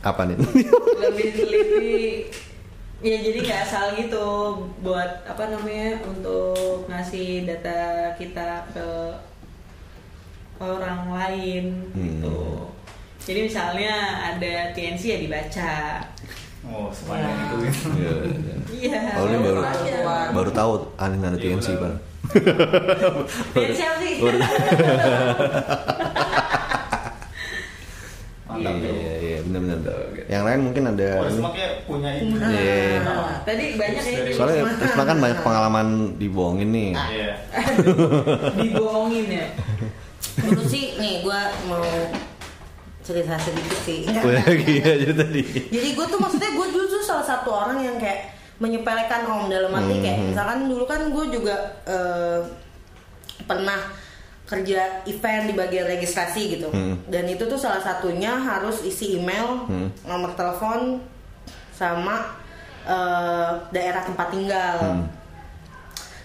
Apa 0.00 0.22
nih? 0.24 0.36
lebih 0.96 1.28
teliti 1.34 1.98
ya 3.00 3.16
jadi 3.18 3.38
nggak 3.40 3.60
asal 3.66 3.84
gitu 3.96 4.26
buat 4.80 5.24
apa 5.24 5.44
namanya 5.48 6.00
untuk 6.04 6.86
ngasih 6.86 7.44
data 7.44 7.80
kita 8.14 8.70
ke 8.70 8.88
orang 10.60 11.08
lain 11.10 11.64
gitu 11.90 12.28
Hmm. 12.30 12.68
jadi 13.18 13.40
misalnya 13.42 13.92
ada 14.30 14.52
TNC 14.70 15.02
ya 15.06 15.18
dibaca 15.18 15.74
Oh, 16.62 16.92
sepanjang 16.92 17.32
Ya. 17.32 17.40
itu. 17.40 17.56
Iya. 17.96 18.12
iya 18.70 18.98
Oh, 19.16 19.24
ini 19.24 19.40
baru 19.40 19.60
baru 20.30 20.50
tahu 20.52 20.72
Anin 20.94 21.24
ada 21.24 21.32
Iya, 21.32 21.56
TNC 21.56 21.66
benar. 21.72 21.80
bang. 21.80 21.94
TNC 23.56 23.80
apa 23.80 23.96
sih 23.98 24.14
Iya 28.50 28.76
iya 28.76 29.14
iya 29.16 29.38
benar-benar. 29.40 29.78
Yang 30.28 30.42
lain 30.44 30.60
mungkin 30.60 30.82
ada. 30.86 31.08
Oh, 31.16 31.30
semua 31.32 31.50
kayak 31.50 31.72
punya 31.86 32.10
ini. 32.12 32.34
Iya. 32.36 33.00
Nah, 33.00 33.40
tadi 33.40 33.64
banyak 33.74 34.02
ya 34.04 34.20
Soalnya 34.36 34.62
Risma 34.76 35.04
kan 35.06 35.16
banyak 35.16 35.38
pengalaman 35.40 35.86
dibohongin 36.18 36.68
nih. 36.68 36.90
Iya. 36.92 37.30
dibohongin 38.60 39.26
ya 39.32 39.46
dulu 40.42 40.62
sih 40.64 40.96
nih 40.96 41.20
gue 41.20 41.40
mau 41.66 41.84
cerita 43.00 43.34
sedikit 43.36 43.78
sih 43.80 44.04
Nggak, 44.04 44.22
Gue 44.22 44.32
nggak, 44.32 44.46
lagi 44.46 44.74
nggak. 44.76 44.94
aja 44.94 45.12
tadi. 45.16 45.42
jadi 45.68 45.88
gue 45.90 46.06
tuh 46.06 46.18
maksudnya 46.18 46.50
gue 46.50 46.66
dulu 46.68 46.84
tuh 46.86 47.02
salah 47.02 47.24
satu 47.24 47.48
orang 47.50 47.78
yang 47.80 47.96
kayak 47.96 48.30
menyepelekan 48.56 49.24
om 49.24 49.48
dalam 49.48 49.72
arti 49.72 49.94
kayak 49.98 50.18
Mhm. 50.18 50.26
misalkan 50.28 50.58
dulu 50.64 50.84
kan 50.84 51.00
gue 51.06 51.24
juga 51.30 51.56
eh, 51.84 52.40
pernah 53.42 53.80
kerja 54.44 54.80
event 55.06 55.46
di 55.46 55.54
bagian 55.54 55.86
registrasi 55.86 56.42
gitu 56.50 56.68
Hmm. 56.68 56.98
dan 57.06 57.24
itu 57.24 57.40
tuh 57.42 57.54
salah 57.54 57.78
satunya 57.78 58.34
harus 58.34 58.82
isi 58.82 59.16
email 59.16 59.64
Hmm. 59.64 59.88
nomor 60.04 60.34
telepon 60.34 61.00
sama 61.72 62.36
eh, 62.82 63.50
daerah 63.70 64.02
tempat 64.02 64.28
tinggal 64.28 64.76
Hmm. 64.78 65.04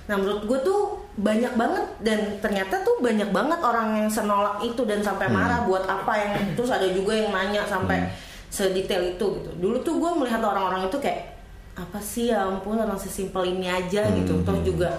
Nah 0.05 0.15
menurut 0.15 0.43
gue 0.43 0.59
tuh 0.61 0.81
banyak 1.15 1.55
banget 1.55 1.85
dan 2.03 2.19
ternyata 2.43 2.83
tuh 2.83 2.99
banyak 2.99 3.31
banget 3.31 3.59
orang 3.63 4.03
yang 4.03 4.09
senolak 4.11 4.59
itu 4.59 4.83
dan 4.83 4.99
sampai 4.99 5.31
marah 5.31 5.63
buat 5.63 5.87
apa 5.87 6.11
yang 6.11 6.33
terus 6.59 6.67
ada 6.75 6.91
juga 6.91 7.15
yang 7.15 7.31
nanya 7.31 7.63
sampai 7.63 8.11
sedetail 8.51 9.15
itu 9.15 9.27
gitu. 9.39 9.51
Dulu 9.55 9.79
tuh 9.79 9.95
gue 9.95 10.11
melihat 10.19 10.43
orang-orang 10.43 10.91
itu 10.91 10.99
kayak 10.99 11.39
apa 11.75 11.99
sih 12.03 12.31
ya 12.31 12.43
ampun 12.43 12.79
orang 12.79 12.99
sesimpel 12.99 13.47
ini 13.47 13.71
aja 13.71 14.11
gitu. 14.11 14.35
Hmm. 14.35 14.43
Terus 14.43 14.61
juga 14.67 14.89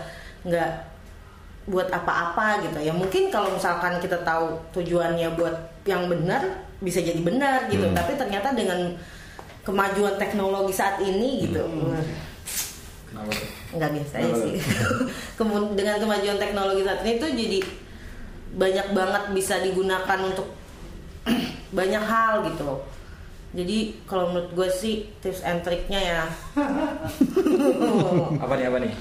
nggak 0.48 0.70
buat 1.66 1.90
apa-apa 1.90 2.62
gitu 2.62 2.78
ya 2.78 2.94
mungkin 2.94 3.26
kalau 3.26 3.50
misalkan 3.50 3.98
kita 3.98 4.22
tahu 4.22 4.54
tujuannya 4.70 5.34
buat 5.34 5.82
yang 5.82 6.06
benar 6.06 6.62
bisa 6.78 7.02
jadi 7.02 7.18
benar 7.26 7.66
gitu 7.66 7.90
Hmm. 7.90 7.96
tapi 7.98 8.14
ternyata 8.14 8.54
dengan 8.54 8.94
kemajuan 9.66 10.14
teknologi 10.14 10.70
saat 10.70 11.02
ini 11.02 11.42
gitu 11.42 11.58
tuh? 11.58 11.98
Nggak 13.76 13.90
biasa 13.92 14.14
Kenapa 14.18 14.38
sih. 14.40 14.54
Kemun- 15.38 15.72
dengan 15.74 15.96
kemajuan 15.98 16.38
teknologi 16.38 16.82
saat 16.84 17.00
ini 17.02 17.12
tuh 17.16 17.30
jadi 17.32 17.58
banyak 18.56 18.86
banget 18.92 19.22
bisa 19.32 19.54
digunakan 19.60 20.18
untuk 20.22 20.48
banyak 21.78 22.02
hal 22.02 22.44
gitu 22.46 22.84
jadi 23.56 23.78
kalau 24.04 24.28
menurut 24.30 24.52
gue 24.52 24.68
sih 24.68 25.08
tips 25.24 25.40
and 25.40 25.64
triknya 25.64 25.96
ya. 25.96 26.22
Apa 28.44 28.52
nih 28.54 28.66
apa 28.68 28.78
nih? 28.84 28.92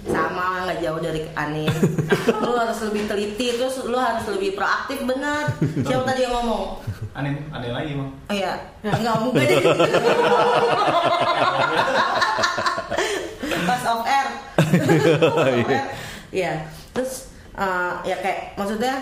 sama 0.00 0.64
nggak 0.64 0.80
jauh 0.80 0.96
dari 0.96 1.28
aneh 1.36 1.68
lu 2.42 2.56
harus 2.56 2.78
lebih 2.88 3.04
teliti 3.04 3.52
terus 3.52 3.84
lu 3.84 3.98
harus 4.00 4.24
lebih 4.32 4.56
proaktif 4.56 5.04
bener 5.04 5.52
siapa 5.84 6.08
tadi 6.08 6.24
yang 6.24 6.32
ngomong 6.40 6.80
Aneh, 7.10 7.34
aneh 7.50 7.70
lagi 7.70 7.92
bang. 7.94 8.10
oh 8.10 8.32
iya 8.32 8.52
nggak 8.80 9.16
mungkin 9.18 9.42
deh 9.42 9.58
pas 13.66 13.82
off 13.84 14.02
air 14.04 14.26
air. 15.46 15.84
Iya 16.30 16.52
terus 16.90 17.30
eh, 17.52 17.92
ya 18.04 18.16
kayak 18.16 18.54
maksudnya 18.54 18.94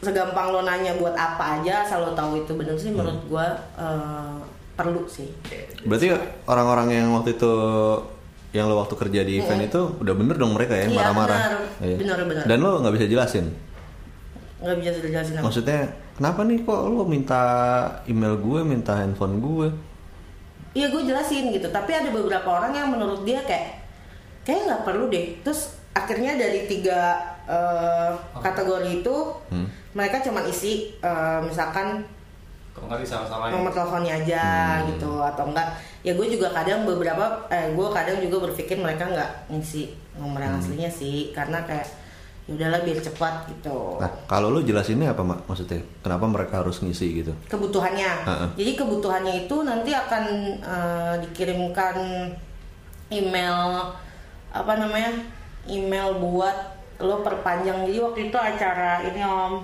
segampang 0.00 0.50
lo 0.50 0.62
nanya 0.62 0.94
buat 0.94 1.14
apa 1.14 1.60
aja 1.60 1.82
asal 1.82 2.02
lo 2.02 2.12
tahu 2.12 2.42
itu 2.42 2.52
bener 2.54 2.74
sih 2.74 2.90
menurut 2.90 3.22
gua 3.26 3.46
eh, 3.74 4.36
perlu 4.74 5.06
sih 5.06 5.30
Berarti 5.86 6.10
orang-orang 6.44 6.88
yang 6.92 7.06
waktu 7.14 7.34
itu 7.34 7.52
yang 8.50 8.66
lo 8.66 8.78
waktu 8.80 8.94
kerja 8.96 9.20
di 9.22 9.38
event 9.38 9.62
itu 9.64 9.80
udah 9.98 10.14
bener 10.14 10.34
dong 10.34 10.54
mereka 10.54 10.74
ya 10.74 10.86
Iya, 10.86 10.94
marah-marah. 10.96 11.38
bener. 11.38 11.54
Iya. 11.80 11.96
Bener, 11.96 12.18
bener. 12.24 12.44
Dan 12.44 12.58
lo 12.58 12.78
nggak 12.78 12.94
bisa 12.94 13.06
jelasin. 13.06 13.46
nggak 14.56 14.76
bisa 14.80 14.90
dijelasin 14.96 15.34
apa 15.36 15.44
Maksudnya 15.44 15.80
kenapa 16.14 16.42
nih 16.42 16.62
kok 16.62 16.80
lo 16.86 17.04
minta 17.04 17.42
email 18.06 18.34
gue, 18.36 18.60
minta 18.62 18.94
handphone 18.94 19.38
gue? 19.38 19.68
Iya 20.74 20.90
gue 20.90 21.06
jelasin 21.06 21.54
gitu, 21.54 21.70
tapi 21.70 21.94
ada 21.94 22.10
beberapa 22.10 22.50
orang 22.50 22.74
yang 22.74 22.88
menurut 22.90 23.22
dia 23.22 23.38
kayak 23.42 23.78
kayak 24.42 24.66
nggak 24.66 24.82
perlu 24.82 25.06
deh. 25.06 25.38
Terus 25.40 25.74
akhirnya 25.94 26.34
dari 26.34 26.66
tiga 26.66 27.14
eh, 27.44 28.10
kategori 28.40 29.04
itu 29.04 29.16
Hmm. 29.52 29.68
mereka 29.92 30.18
cuma 30.18 30.42
isi 30.42 30.96
eh, 30.98 31.40
misalkan 31.44 32.02
Kalau 32.74 32.90
nggak 32.90 33.06
disalah-salahin. 33.06 33.54
nomor 33.54 33.70
teleponnya 33.70 34.18
aja 34.18 34.44
gitu 34.90 35.22
atau 35.22 35.46
enggak. 35.46 35.78
Ya 36.02 36.10
gue 36.12 36.26
juga 36.26 36.50
kadang 36.50 36.82
beberapa, 36.82 37.46
eh, 37.46 37.70
gue 37.70 37.88
kadang 37.94 38.18
juga 38.18 38.50
berpikir 38.50 38.74
mereka 38.76 39.06
nggak 39.06 39.30
ngisi 39.54 39.94
nomor 40.18 40.42
yang 40.42 40.58
aslinya 40.58 40.90
sih, 40.90 41.30
karena 41.30 41.62
kayak 41.62 41.86
ya 41.86 41.94
udahlah 42.44 42.84
biar 42.84 43.00
cepat 43.00 43.48
gitu. 43.48 43.96
Nah, 43.96 44.10
kalau 44.28 44.52
lo 44.52 44.60
jelasinnya 44.60 45.16
apa 45.16 45.24
mak? 45.24 45.48
Maksudnya 45.48 45.80
kenapa 46.04 46.28
mereka 46.28 46.60
harus 46.60 46.84
ngisi 46.84 47.24
gitu? 47.24 47.32
kebutuhannya. 47.48 48.12
Heeh. 48.28 48.48
Jadi 48.60 48.72
kebutuhannya 48.76 49.34
itu 49.48 49.56
nanti 49.64 49.90
akan 49.96 50.24
eh, 50.60 51.14
dikirimkan 51.24 51.96
email 53.08 53.88
apa 54.52 54.72
namanya? 54.76 55.24
Email 55.64 56.20
buat 56.20 56.56
lo 57.00 57.24
perpanjang. 57.24 57.88
Jadi 57.88 57.98
waktu 58.04 58.20
itu 58.28 58.36
acara 58.36 59.00
ini 59.00 59.24
Om 59.24 59.54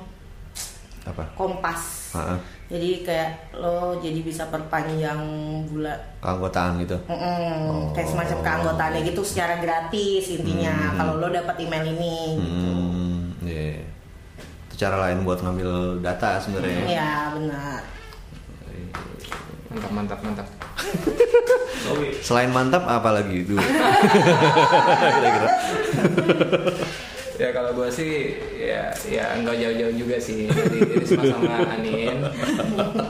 Apa? 1.04 1.24
Kompas. 1.36 2.16
Heeh. 2.16 2.59
Jadi 2.70 3.02
kayak 3.02 3.50
lo 3.58 3.98
jadi 3.98 4.22
bisa 4.22 4.46
perpanjang 4.46 5.18
bulan 5.66 5.98
Keanggotaan 6.22 6.78
gitu. 6.86 6.94
Mm-mm, 7.10 7.90
kayak 7.90 8.06
semacam 8.14 8.38
keanggotaannya 8.46 9.00
gitu 9.10 9.26
secara 9.26 9.58
gratis 9.58 10.30
intinya 10.38 10.94
kalau 10.94 11.18
lo 11.18 11.34
dapat 11.34 11.66
email 11.66 11.82
ini 11.82 12.38
gitu. 12.38 12.70
Hmm, 12.70 13.18
iya. 13.42 13.82
Itu 14.70 14.86
cara 14.86 15.02
lain 15.02 15.26
buat 15.26 15.42
ngambil 15.42 15.98
data 15.98 16.38
sebenarnya. 16.38 16.86
Iya 16.86 17.10
benar. 17.34 17.82
Mantap 19.70 19.90
mantap 19.90 20.18
mantap. 20.22 20.46
Selain 22.26 22.54
mantap 22.54 22.86
apa 22.86 23.18
lagi 23.18 23.50
dulu? 23.50 23.62
Ya 27.40 27.48
kalau 27.50 27.72
gue 27.72 27.88
sih 27.88 28.36
ya 28.52 28.92
ya 29.08 29.32
enggak 29.32 29.56
jauh-jauh 29.56 29.94
juga 29.96 30.20
sih 30.20 30.44
Risma 30.44 31.24
sama 31.24 31.72
Anin. 31.72 32.20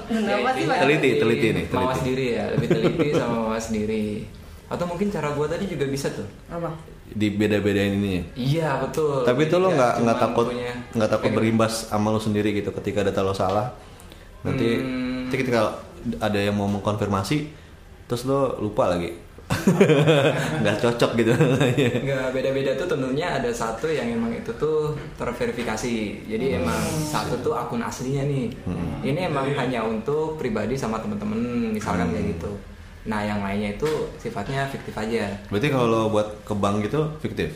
Kenapa 0.06 0.48
sih? 0.54 0.64
Teliti, 0.70 1.10
teliti 1.18 1.48
nih, 1.50 1.64
Mawas 1.68 1.98
teliti. 1.98 2.06
diri 2.06 2.26
ya, 2.30 2.44
lebih 2.54 2.68
teliti 2.70 3.06
sama 3.12 3.36
mawas 3.42 3.66
diri. 3.68 4.06
Atau 4.70 4.86
mungkin 4.86 5.10
cara 5.10 5.34
gue 5.34 5.46
tadi 5.50 5.64
juga 5.66 5.84
bisa 5.84 6.14
tuh. 6.14 6.30
Apa? 6.46 6.70
Di 7.10 7.26
beda-bedain 7.28 7.90
ini. 7.90 8.22
Iya 8.38 8.78
betul. 8.78 9.26
Tapi 9.26 9.50
itu 9.50 9.50
Jadi 9.50 9.64
lo 9.66 9.68
nggak 9.74 9.92
nggak 9.98 10.18
takut 10.20 10.46
nggak 10.94 11.10
takut 11.10 11.30
berimbas 11.34 11.90
sama 11.90 12.08
lo 12.08 12.22
sendiri 12.22 12.54
gitu 12.54 12.70
ketika 12.72 13.02
data 13.02 13.26
lo 13.26 13.34
salah. 13.34 13.74
Nanti, 14.40 14.78
Hmm. 14.78 15.26
nanti 15.26 15.36
ketika 15.36 15.74
ada 16.16 16.38
yang 16.38 16.54
mau 16.54 16.70
mengkonfirmasi, 16.70 17.50
terus 18.06 18.22
lo 18.22 18.56
lupa 18.56 18.86
lagi. 18.88 19.10
nggak 20.62 20.76
cocok 20.78 21.10
gitu. 21.18 21.32
Nggak 22.00 22.26
beda-beda 22.32 22.70
tuh 22.74 22.86
tentunya 22.86 23.26
ada 23.28 23.50
satu 23.50 23.90
yang 23.90 24.06
emang 24.06 24.30
itu 24.30 24.50
tuh 24.56 24.94
terverifikasi. 25.14 25.96
Jadi 26.26 26.46
emang 26.56 26.80
satu 27.02 27.34
tuh 27.40 27.54
akun 27.54 27.82
aslinya 27.82 28.24
nih. 28.24 28.46
Ini 29.02 29.20
emang 29.26 29.50
hanya 29.54 29.82
untuk 29.82 30.38
pribadi 30.38 30.74
sama 30.74 30.98
temen-temen 30.98 31.70
misalkan 31.74 32.10
kayak 32.10 32.38
gitu. 32.38 32.50
Nah 33.00 33.24
yang 33.24 33.40
lainnya 33.40 33.74
itu 33.74 33.88
sifatnya 34.16 34.68
fiktif 34.68 34.92
aja. 34.94 35.26
Berarti 35.48 35.68
kalau 35.68 36.08
buat 36.08 36.44
ke 36.44 36.52
bank 36.52 36.84
gitu 36.84 37.00
fiktif. 37.18 37.50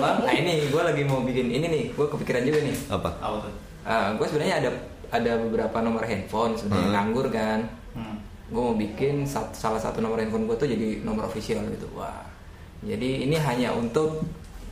Nah 0.00 0.32
ini 0.32 0.68
gue 0.68 0.82
lagi 0.82 1.02
mau 1.04 1.22
bikin 1.22 1.48
ini 1.48 1.66
nih. 1.66 1.84
Gue 1.94 2.06
kepikiran 2.08 2.42
juga 2.44 2.58
nih. 2.62 2.76
Apa? 2.88 3.10
Apa 3.20 3.36
tuh? 3.44 3.54
gue 3.90 4.26
sebenarnya 4.28 4.56
ada 4.62 4.70
ada 5.10 5.32
beberapa 5.42 5.82
nomor 5.82 6.06
handphone 6.06 6.54
sebenarnya 6.54 6.86
Hmm. 6.86 6.94
nganggur 6.94 7.26
kan. 7.32 7.60
Hmm. 7.96 8.16
Gue 8.50 8.60
mau 8.60 8.74
bikin 8.74 9.22
sat- 9.24 9.52
salah 9.52 9.78
satu 9.78 9.98
nomor 9.98 10.18
handphone 10.18 10.44
gue 10.44 10.56
tuh 10.56 10.66
jadi 10.66 11.00
nomor 11.00 11.24
official 11.24 11.62
gitu 11.68 11.86
wah 11.92 12.26
jadi 12.80 13.24
ini 13.24 13.36
hanya 13.36 13.70
untuk 13.72 14.26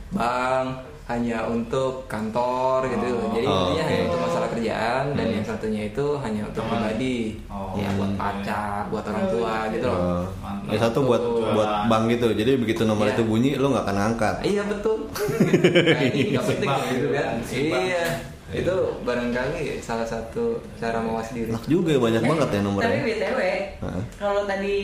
bank 0.09 0.67
hanya 1.05 1.41
untuk 1.43 2.05
kantor 2.05 2.85
gitu 2.87 3.07
Oh. 3.11 3.31
jadi 3.31 3.41
Oh, 3.43 3.57
intinya 3.67 3.83
hanya 3.83 3.97
oke. 3.97 4.05
untuk 4.05 4.21
masalah 4.21 4.47
kerjaan 4.47 5.03
dan 5.11 5.25
Hmm. 5.25 5.35
yang 5.35 5.45
satunya 5.47 5.81
itu 5.87 6.05
hanya 6.17 6.41
untuk 6.43 6.61
Teman. 6.61 6.73
pribadi 6.77 7.17
Oh. 7.47 7.73
ya 7.73 7.89
buat 7.95 8.11
pacar 8.15 8.81
buat 8.87 9.03
orang 9.03 9.25
tua 9.27 9.53
gitu 9.71 9.85
loh 9.85 9.97
Oh, 9.97 10.23
Mantap. 10.39 10.69
ya 10.69 10.77
satu 10.79 10.99
buat 11.03 11.17
Jualan. 11.19 11.53
buat 11.55 11.69
bank 11.87 12.03
gitu. 12.09 12.27
Jadi 12.31 12.51
begitu 12.57 12.81
nomor 12.83 13.05
Iya. 13.05 13.13
itu 13.15 13.23
bunyi 13.23 13.51
lo 13.55 13.67
nggak 13.69 13.85
akan 13.85 13.95
ngangkat. 13.97 14.35
iya 14.43 14.61
betul 14.63 14.97
nah, 15.09 16.01
ini 16.03 16.21
nggak 16.29 16.45
penting 16.45 16.69
gitu 16.91 17.07
kan 17.11 17.29
Simbang. 17.41 17.85
Iya 18.49 18.59
itu 18.59 18.75
barangkali 19.01 19.77
salah 19.77 20.03
satu 20.03 20.57
cara 20.75 20.97
mawas 20.97 21.29
diri 21.29 21.49
Enak 21.49 21.65
juga 21.65 21.93
banyak 21.95 22.23
banget 22.23 22.49
ya 22.49 22.59
nomornya. 22.59 22.89
Tapi 22.89 23.01
btw, 23.05 23.39
Heeh. 23.79 24.03
kalau 24.17 24.41
tadi 24.43 24.77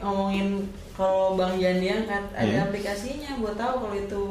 ngomongin 0.00 0.48
kalau 0.90 1.32
Bang 1.32 1.56
Jan 1.56 1.80
diangkat 1.80 2.24
ada 2.30 2.44
Iya. 2.44 2.60
aplikasinya 2.62 3.40
buat 3.40 3.56
tahu 3.56 3.74
kalau 3.80 3.96
itu. 3.96 4.24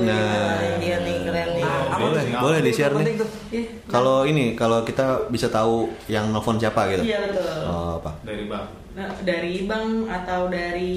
Nah. 0.00 0.56
dia 0.80 0.96
nih 1.04 1.16
keren 1.20 1.48
nih. 1.52 1.64
Nah, 1.64 1.84
apa 1.84 2.00
boleh, 2.00 2.22
tuh? 2.24 2.40
boleh 2.40 2.58
Apa 2.58 2.64
di 2.64 2.72
share 2.72 2.94
nih. 2.94 3.06
Iya. 3.52 3.64
Kalau 3.92 4.16
ini, 4.24 4.56
kalau 4.56 4.78
kita 4.84 5.28
bisa 5.28 5.52
tahu 5.52 5.92
yang 6.08 6.32
nelfon 6.32 6.56
siapa 6.56 6.88
gitu. 6.88 7.04
Iya 7.04 7.28
betul. 7.28 7.44
Oh, 7.68 8.00
apa? 8.00 8.10
Dari 8.24 8.44
bank. 8.48 8.64
Nah, 8.92 9.08
dari 9.20 9.54
bank 9.64 9.88
atau 10.06 10.40
dari 10.48 10.96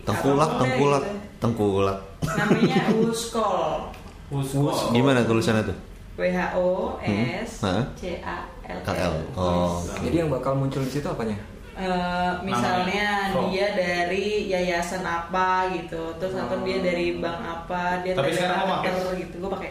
Tengkulak, 0.00 0.50
tengkulak, 0.60 1.02
gitu. 1.04 1.16
tengkulak. 1.36 1.98
Namanya 2.24 2.76
Wuskol. 2.96 3.92
Who's 4.26 4.50
Gimana 4.90 5.22
tulisannya 5.22 5.70
tuh? 5.70 5.76
W 6.16 6.22
H 6.26 6.40
O 6.54 6.96
S 6.98 7.50
Hmm. 7.60 7.68
Hah? 7.70 7.82
C 7.94 8.02
A 8.18 8.38
L 8.64 8.78
KL. 8.82 8.96
L. 9.06 9.14
Oh. 9.34 9.78
jadi 10.00 10.16
yang 10.18 10.30
bakal 10.30 10.52
muncul 10.54 10.80
di 10.80 10.90
situ 10.90 11.06
apanya 11.06 11.36
Eh, 11.76 12.32
misalnya 12.40 13.28
Namanya. 13.28 13.52
dia 13.52 13.66
dari 13.76 14.48
yayasan 14.48 15.04
apa 15.04 15.68
gitu, 15.70 16.08
terus 16.16 16.32
atau 16.32 16.64
dia 16.64 16.80
dari 16.80 17.20
bank 17.20 17.36
apa, 17.36 18.00
dia 18.00 18.16
Tapi 18.16 18.32
dari 18.32 18.48
marketer 18.48 19.12
gitu, 19.20 19.34
gue 19.36 19.50
pakai 19.52 19.70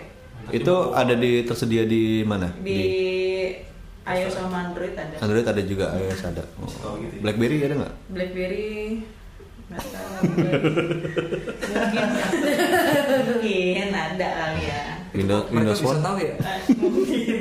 Itu 0.53 0.93
ada 0.93 1.17
di 1.17 1.41
tersedia 1.41 1.81
di 1.83 2.21
mana? 2.21 2.45
di 2.61 2.77
iOS 4.05 4.37
sama 4.37 4.69
Android 4.69 4.93
ada. 4.93 5.17
Android 5.17 5.41
ada 5.41 5.61
juga, 5.65 5.97
iOS 5.97 6.29
ada. 6.29 6.45
Oh. 6.61 6.93
BlackBerry 7.25 7.65
ada 7.65 7.73
nggak? 7.75 7.93
BlackBerry 8.13 9.01
nggak 9.65 9.85
tahu. 9.87 10.23
mungkin 13.15 13.31
mungkin 13.35 13.87
ada 13.91 14.27
kali 14.31 14.61
ya. 14.63 14.81
Windows 15.15 15.47
mereka 15.47 15.71
Windows 15.71 15.79
bisa 15.79 15.97
tahu 16.01 16.17
ya 16.19 16.33
mungkin. 16.75 17.37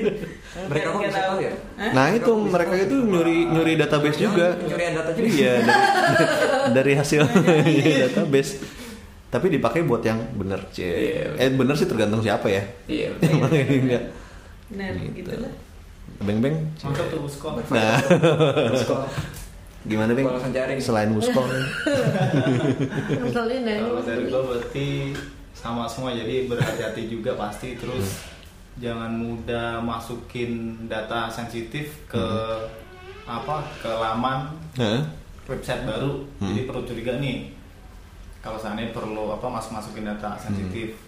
Mereka 0.55 0.87
kok 0.87 0.95
Nggak 0.95 1.11
bisa 1.11 1.23
tahu 1.27 1.39
ya? 1.41 1.53
Nah 1.91 2.07
itu 2.11 2.33
mereka 2.47 2.75
itu 2.79 2.97
nyuri 3.03 3.37
nyuri 3.47 3.73
database 3.75 4.19
juga. 4.21 4.47
Pencurian 4.57 4.93
data 4.95 5.11
juga. 5.13 5.27
Iya 5.27 5.53
dari, 5.61 5.83
dari 6.77 6.93
hasil 6.95 7.21
database. 8.07 8.53
Tapi 9.27 9.51
dipakai 9.51 9.83
buat 9.83 9.99
yang 10.01 10.23
bener, 10.33 10.63
cie. 10.71 10.87
Iya. 10.87 11.27
Eh 11.37 11.51
bener 11.51 11.75
sih 11.75 11.91
tergantung 11.91 12.23
siapa 12.23 12.47
ya. 12.47 12.63
iya 12.87 13.11
enggak. 13.19 14.05
Benar 14.71 14.91
Gitu. 15.11 15.31
lah. 15.35 15.53
Beng 16.23 16.39
beng. 16.39 16.57
Mantap 16.79 17.11
tuh 17.11 17.19
Wuskol. 17.21 17.59
Nah, 17.69 17.99
gimana 19.85 20.11
cari. 20.51 20.75
Selain 20.79 21.09
muskol, 21.09 21.45
Ngeselin 23.11 23.63
deh. 23.69 23.79
Kalau 23.79 24.03
dari 24.03 24.25
gue 24.25 24.43
berarti 24.43 24.87
sama 25.53 25.85
semua 25.85 26.11
jadi 26.11 26.45
berhati-hati 26.45 27.09
juga 27.09 27.33
pasti 27.35 27.75
terus 27.75 28.05
Hmm. 28.05 28.33
jangan 28.77 29.07
mudah 29.09 29.79
masukin 29.79 30.51
data 30.85 31.29
sensitif 31.29 31.95
ke 32.05 32.19
Hmm. 32.19 32.67
apa 33.25 33.63
ke 33.79 33.87
laman 33.89 34.51
Hah? 34.75 35.01
website 35.47 35.85
baru 35.85 36.27
Hmm. 36.37 36.51
jadi 36.51 36.61
perlu 36.65 36.83
curiga 36.83 37.17
nih 37.17 37.55
kalau 38.41 38.59
seandainya 38.59 38.91
perlu 38.91 39.31
apa 39.31 39.47
masuk 39.47 39.73
masukin 39.73 40.05
data 40.05 40.35
sensitif 40.37 40.99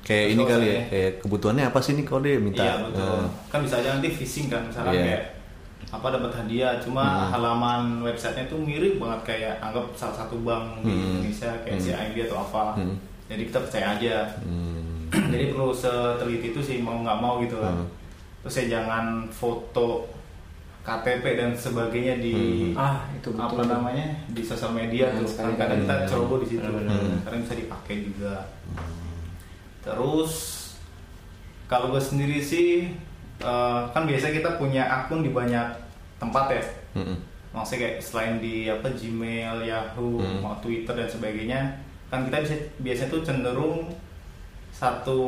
kayak 0.00 0.24
Terus 0.24 0.32
ini 0.32 0.42
kali 0.46 0.66
ya 0.66 0.80
kayak 0.86 1.12
kebutuhannya 1.20 1.64
apa 1.66 1.78
sih 1.78 1.92
nih 1.92 2.04
kode 2.04 2.32
minta 2.38 2.62
iya 2.62 2.74
betul 2.80 3.04
eh, 3.18 3.26
kan 3.48 3.60
bisa 3.60 3.74
aja 3.76 3.88
nanti 3.92 4.08
phishing 4.08 4.46
kan 4.46 4.64
misalkan 4.64 4.94
Iya. 4.94 5.02
kayak 5.04 5.22
apa 5.90 6.06
dapat 6.08 6.30
hadiah 6.32 6.78
cuma 6.78 7.02
Hmm. 7.02 7.30
halaman 7.32 7.82
websitenya 8.00 8.46
tuh 8.46 8.58
mirip 8.58 8.96
banget 8.96 9.20
kayak 9.26 9.54
anggap 9.58 9.84
salah 9.92 10.16
satu 10.16 10.38
bank 10.40 10.80
di 10.80 10.88
Hmm. 10.88 11.02
Indonesia 11.18 11.50
kayak 11.60 11.76
Hmm. 11.76 11.84
CIMB 11.84 12.16
atau 12.24 12.38
apa 12.40 12.64
Hmm. 12.78 12.94
jadi 13.26 13.42
kita 13.44 13.58
percaya 13.60 13.86
aja 13.94 14.14
hmm, 14.38 15.10
jadi 15.32 15.44
perlu 15.50 15.70
seteliti 15.70 16.46
itu 16.48 16.60
sih 16.60 16.76
mau 16.78 16.94
nggak 16.96 17.18
mau 17.18 17.38
gitu 17.38 17.58
kan 17.58 17.74
Hmm. 17.74 17.90
terus 18.40 18.54
ya 18.56 18.78
jangan 18.78 19.04
foto 19.28 20.06
KTP 20.80 21.36
dan 21.36 21.50
sebagainya 21.52 22.16
di 22.18 22.34
Hmm. 22.70 22.78
ah 22.78 23.04
itu 23.10 23.28
betul 23.30 23.58
apa 23.58 23.62
namanya 23.68 24.06
di 24.26 24.40
sosial 24.40 24.70
media 24.72 25.10
Jangan 25.10 25.18
tuh 25.18 25.28
sekali 25.28 25.52
kan 25.52 25.58
kadang 25.60 25.78
kita 25.82 25.94
Hmm. 25.96 26.06
ceroboh 26.06 26.38
di 26.38 26.46
situ 26.48 26.62
Benar-benar. 26.62 27.18
karena 27.20 27.38
bisa 27.42 27.54
dipakai 27.56 27.96
juga 28.00 28.34
terus 29.80 30.32
kalau 31.66 31.90
gue 31.90 32.00
sendiri 32.00 32.38
sih 32.38 32.92
eh, 33.40 33.80
kan 33.88 34.02
biasa 34.04 34.30
kita 34.30 34.50
punya 34.54 34.84
akun 34.84 35.20
di 35.20 35.30
banyak 35.30 35.66
tempat 36.16 36.44
ya 36.50 36.62
hmm, 36.94 37.16
maksudnya 37.50 37.80
kayak 37.82 37.96
selain 37.98 38.34
di 38.38 38.66
apa 38.66 38.86
Gmail, 38.88 39.64
Yahoo, 39.64 40.20
Hmm. 40.20 40.38
mau 40.40 40.54
Twitter 40.58 40.94
dan 40.94 41.08
sebagainya 41.08 41.60
kan 42.06 42.22
kita 42.22 42.40
bisa 42.40 42.54
biasanya 42.78 43.08
tuh 43.08 43.22
cenderung 43.22 43.78
satu 44.70 45.20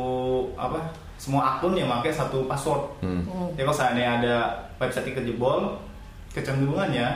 apa 0.54 0.80
semua 1.16 1.56
akun 1.56 1.72
yang 1.72 1.90
pakai 1.90 2.10
satu 2.10 2.44
password 2.44 2.82
hmm. 3.00 3.54
ya 3.54 3.62
kalau 3.62 3.74
seandainya 3.74 4.12
ada 4.18 4.34
website 4.76 5.06
yang 5.06 5.18
kejebol 5.18 5.78
kecenderungannya 6.30 7.08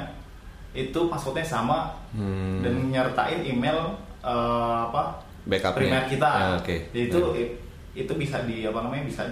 itu 0.73 1.01
passwordnya 1.07 1.45
sama 1.45 1.93
Hmm. 2.13 2.65
dan 2.65 2.73
nyertain 2.89 3.45
email 3.45 3.93
eh, 4.23 4.77
apa 4.83 5.21
Backupnya. 5.45 5.77
primer 5.77 6.03
kita 6.09 6.25
Ah, 6.27 6.57
oke. 6.57 6.77
Jadi 6.91 7.03
itu 7.07 7.21
Hmm. 7.21 7.53
itu 7.93 8.13
bisa 8.17 8.41
di 8.43 8.65
apa 8.65 8.81
namanya 8.81 9.05
bisa 9.05 9.29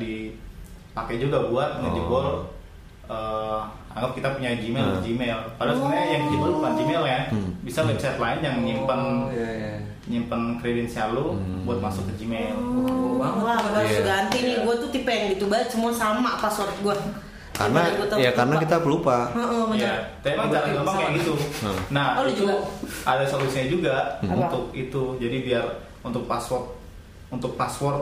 dipakai 0.94 1.18
juga 1.18 1.50
buat 1.50 1.83
ngejebol 1.83 2.24
Oh. 2.24 2.46
eh, 3.04 3.61
anggap 3.90 4.14
kita 4.14 4.28
punya 4.33 4.54
Gmail 4.54 4.87
Hmm. 4.88 5.02
Gmail 5.02 5.38
padahal 5.59 5.76
sebenarnya 5.76 6.07
yang 6.09 6.24
jebol 6.30 6.50
bukan 6.57 6.72
Gmail 6.72 7.02
ya 7.04 7.20
Hmm. 7.28 7.50
bisa 7.61 7.83
website 7.83 8.16
lain 8.16 8.38
yang 8.40 8.57
nyimpen 8.62 9.00
oh, 9.20 9.28
iya, 9.28 9.50
iya. 9.50 9.72
nyimpen 10.07 10.57
kredensial 10.57 11.12
lu 11.12 11.35
Hmm. 11.35 11.66
buat 11.66 11.83
masuk 11.83 12.07
ke 12.09 12.22
Gmail 12.22 12.54
banget 12.54 13.42
Wah, 13.42 13.59
gue 13.59 13.74
harus 13.74 13.90
Iya. 13.90 14.04
ganti 14.04 14.38
nih. 14.38 14.57
Gue 14.61 14.74
tuh 14.76 14.90
tipe 14.90 15.09
yang 15.09 15.33
gitu 15.33 15.44
banget. 15.46 15.66
Semua 15.66 15.88
sama 15.90 16.37
password 16.37 16.70
gue. 16.78 16.96
karena 17.54 17.87
ya 18.14 18.30
karena 18.33 18.59
kita 18.59 18.76
pelupa 18.78 19.30
Heeh. 19.30 19.64
Iya, 19.78 19.94
tapi 20.18 20.35
emang 20.35 20.48
cara 20.48 20.66
gampang 20.68 20.96
kayak 20.96 21.12
gitu. 21.16 21.33
Nah, 21.88 22.18
Oh, 22.18 22.26
itu 22.26 22.42
juga? 22.42 22.54
ada 23.04 23.24
solusinya 23.24 23.66
juga 23.68 23.94
Hmm. 24.20 24.38
untuk 24.40 24.64
itu. 24.72 25.02
Jadi 25.16 25.37
biar 25.42 25.64
untuk 26.00 26.24
password 26.24 26.66
untuk 27.28 27.54
password 27.54 28.00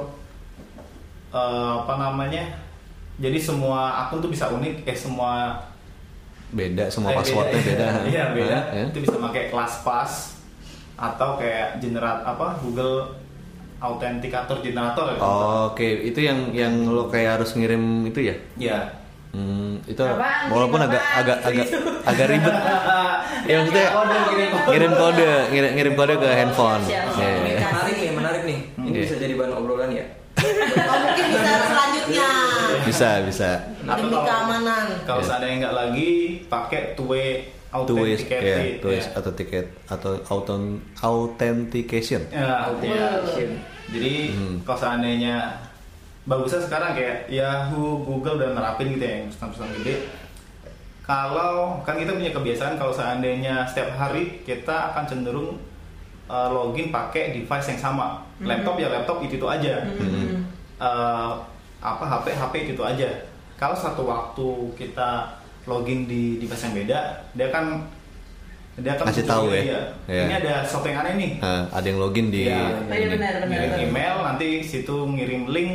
eh, 1.31 1.73
apa 1.79 1.95
namanya? 1.99 2.62
Jadi 3.15 3.37
semua 3.37 3.79
akun 4.01 4.19
tuh 4.19 4.29
bisa 4.29 4.49
unik, 4.49 4.83
eh 4.83 4.95
semua 4.95 5.59
beda 6.49 6.85
semua 6.87 7.11
eh, 7.11 7.17
passwordnya 7.17 7.57
beda, 7.59 7.87
Iya, 8.05 8.25
beda. 8.31 8.59
Hah, 8.63 8.75
ya? 8.75 8.85
Itu 8.87 8.99
bisa 9.01 9.17
pakai 9.19 9.49
ClassPass 9.49 10.13
atau 10.95 11.35
kayak 11.35 11.77
generat 11.79 12.21
apa 12.23 12.57
Google 12.59 13.09
Authenticator 13.79 14.61
Generator 14.61 15.07
ya. 15.11 15.19
Oh, 15.19 15.73
oke 15.73 15.83
itu 15.83 16.21
yang 16.21 16.53
yang 16.53 16.73
lo 16.87 17.09
kayak 17.09 17.41
harus 17.41 17.53
ngirim 17.53 18.05
itu 18.05 18.21
ya 18.23 18.37
Iya. 18.57 18.79
Hmm, 19.33 19.81
itu 19.83 19.97
Apaan? 19.99 20.49
walaupun 20.49 20.77
Ngirim 20.79 20.93
agak 20.93 21.03
apaan? 21.03 21.19
agak 21.19 21.39
agak 21.43 21.67
agak 22.05 22.27
ribet. 22.29 22.55
ya 23.43 23.55
maksudnya 23.59 23.87
ngirim 24.69 24.93
kode, 24.93 25.33
ngirim, 25.49 25.71
ngirim 25.73 25.95
kode 25.97 26.15
ke 26.17 26.29
handphone. 26.31 26.83
Siap, 26.85 27.05
siap. 27.11 27.17
Iya. 27.17 27.33
Komunikasi. 27.33 27.73
menarik 27.73 27.97
nih 27.97 28.11
menarik 28.13 28.43
nih 28.45 28.59
ini 28.79 28.89
Iya. 28.91 29.01
bisa 29.03 29.15
jadi 29.19 29.35
bahan 29.35 29.53
obrolan 29.55 29.91
ya 29.91 30.05
Oh, 30.43 30.99
mungkin 30.99 31.25
bisa 31.29 31.55
selanjutnya. 31.65 32.29
Bisa, 32.93 33.11
bisa. 33.25 33.51
Atau 33.83 34.07
Demi 34.07 34.21
keamanan. 34.21 34.85
Kalau 35.03 35.19
Iya. 35.19 35.27
seandainya 35.27 35.57
nggak 35.65 35.77
lagi 35.77 36.11
pakai 36.47 36.93
two 36.93 37.09
way 37.09 37.49
Two 37.73 37.97
ways, 37.97 38.21
authenticated. 38.21 38.45
ya, 38.45 38.81
two 38.85 38.91
ways 38.93 39.07
ya. 39.09 39.17
atau 39.17 39.31
tiket 39.33 39.67
atau 39.89 40.13
authent 40.29 40.77
authentication. 41.01 42.21
Ya, 42.29 42.69
ya. 42.79 43.25
Shit. 43.25 43.49
Jadi 43.89 44.15
Hmm. 44.31 44.57
kalau 44.61 44.77
seandainya 44.79 45.37
bagusnya 46.23 46.61
sekarang 46.61 46.93
kayak 46.93 47.33
Yahoo, 47.33 48.05
Google 48.05 48.37
udah 48.37 48.53
nerapin 48.53 48.93
gitu 48.93 49.01
ya, 49.01 49.15
yang 49.19 49.33
perusahaan 49.33 49.73
gede. 49.75 49.95
Kalau 51.03 51.83
kan 51.83 51.99
kita 51.99 52.15
punya 52.15 52.31
kebiasaan 52.31 52.79
kalau 52.79 52.93
seandainya 52.93 53.67
setiap 53.67 53.97
hari 53.97 54.45
kita 54.45 54.93
akan 54.93 55.03
cenderung 55.03 55.59
uh, 56.29 56.49
login 56.49 56.93
pakai 56.93 57.35
device 57.35 57.73
yang 57.73 57.81
sama. 57.83 58.23
Laptop 58.39 58.77
ya 58.77 58.87
laptop 58.87 59.19
itu 59.19 59.35
itu 59.35 59.47
aja. 59.49 59.81
Hmm. 59.97 60.45
Uh, 60.77 61.33
apa 61.83 62.05
HP 62.05 62.27
HP 62.33 62.53
itu 62.63 62.71
itu 62.73 62.83
aja. 62.83 63.09
Kalau 63.55 63.75
satu 63.75 64.03
waktu 64.03 64.49
kita 64.75 65.27
login 65.65 66.07
di 66.07 66.39
device 66.39 66.63
yang 66.65 66.75
beda, 66.77 66.99
dia 67.33 67.49
kan 67.49 67.87
dia 68.75 68.97
akan 68.97 69.05
Kasih 69.05 69.27
tahu 69.27 69.45
ya. 69.51 69.61
Iya. 69.61 69.81
Iya. 70.09 70.23
Ini 70.25 70.35
ada 70.41 70.55
sesuatu 70.65 70.87
yang 70.89 70.99
aneh 71.03 71.15
nih. 71.15 71.31
Nah, 71.39 71.63
ada 71.69 71.85
yang 71.85 72.01
login 72.01 72.27
di 72.29 72.49
Iya. 72.49 72.57
Iya, 72.89 73.07
benar, 73.13 73.33
benar. 73.37 73.49
ngirim 73.51 73.73
email 73.85 74.17
nanti 74.25 74.49
situ 74.61 74.97
ngirim 75.05 75.43
link 75.47 75.71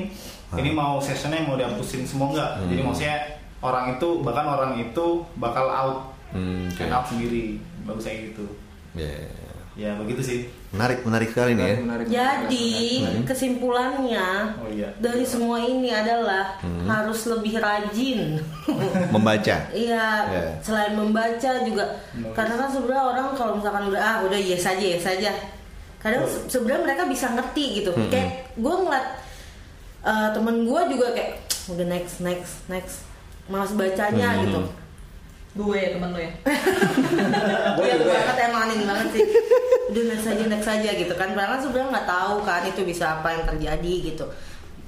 ini 0.49 0.71
mau 0.71 0.97
sessionnya 0.97 1.43
mau 1.43 1.53
dihapusin 1.53 2.01
semua 2.01 2.31
nggak 2.31 2.51
Hmm. 2.55 2.67
jadi 2.71 2.81
maksudnya 2.81 3.15
orang 3.59 3.85
itu 3.93 4.07
bahkan 4.23 4.47
orang 4.47 4.71
itu 4.75 5.05
bakal 5.35 5.67
out 5.67 5.99
Hmm, 6.27 6.67
oke. 6.67 6.79
and 6.79 6.89
out 6.89 7.03
sendiri 7.03 7.55
bagus 7.83 8.03
kayak 8.03 8.31
gitu 8.31 8.45
Ya. 8.95 9.11
ya 9.77 9.91
begitu 9.95 10.19
sih 10.19 10.39
Menarik, 10.67 10.99
menarik 11.01 11.29
sekali 11.31 11.51
nih 11.53 11.63
ya. 11.63 11.75
Menarik, 11.77 11.79
menarik, 11.79 12.07
Jadi 12.09 12.67
Hmm. 12.99 13.23
kesimpulannya 13.23 14.27
oh 14.57 14.67
iya 14.67 14.89
dari 14.97 15.23
semua 15.23 15.57
ini 15.57 15.87
adalah 15.87 16.59
Hmm. 16.59 16.83
harus 16.83 17.23
lebih 17.25 17.55
rajin. 17.57 18.35
Membaca. 19.15 19.55
Iya, 19.71 20.07
Ya. 20.27 20.43
selain 20.59 20.91
membaca 20.93 21.51
juga 21.63 21.85
Menulis. 22.11 22.35
karena 22.35 22.53
kan 22.57 22.69
sebenarnya 22.69 23.03
orang 23.05 23.27
kalau 23.33 23.53
misalkan 23.55 23.87
udah 23.87 23.97
ah 23.97 24.17
udah 24.21 24.35
yes 24.35 24.65
aja 24.65 24.85
yes 24.89 25.07
aja. 25.07 25.31
Kadang 25.97 26.27
se- 26.27 26.45
sebenarnya 26.49 26.83
mereka 26.83 27.03
bisa 27.05 27.31
ngerti 27.31 27.63
gitu. 27.77 27.91
Hmm. 27.91 28.11
Kayak 28.11 28.29
gue 28.53 28.75
ngeliat 28.77 29.07
eh, 30.03 30.29
temen 30.31 30.55
gue 30.61 30.81
juga 30.89 31.07
kayak 31.11 31.31
udah 31.69 31.85
next 31.85 32.19
next 32.19 32.67
next 32.67 32.95
malas 33.47 33.71
bacanya 33.71 34.29
Hmm. 34.33 34.41
gitu. 34.45 34.59
Gue 35.57 35.75
ya 35.75 35.89
temen 35.97 36.09
lo 36.13 36.19
ya 36.21 36.31
Iya 37.77 37.95
banget 38.05 38.37
emang 38.45 38.61
aneh 38.69 38.77
banget 38.85 39.07
sih. 39.17 39.23
Udah 39.89 40.03
next 40.13 40.27
aja 40.29 40.43
next 40.45 40.69
aja 40.69 40.89
gitu 40.93 41.13
kan. 41.17 41.33
Padahal 41.33 41.57
kan 41.57 41.61
sebenarnya 41.65 41.89
nggak 41.97 42.09
tahu 42.09 42.35
kan 42.45 42.61
itu 42.69 42.81
bisa 42.85 43.19
apa 43.19 43.33
yang 43.33 43.43
terjadi 43.49 43.93
gitu. 44.13 44.25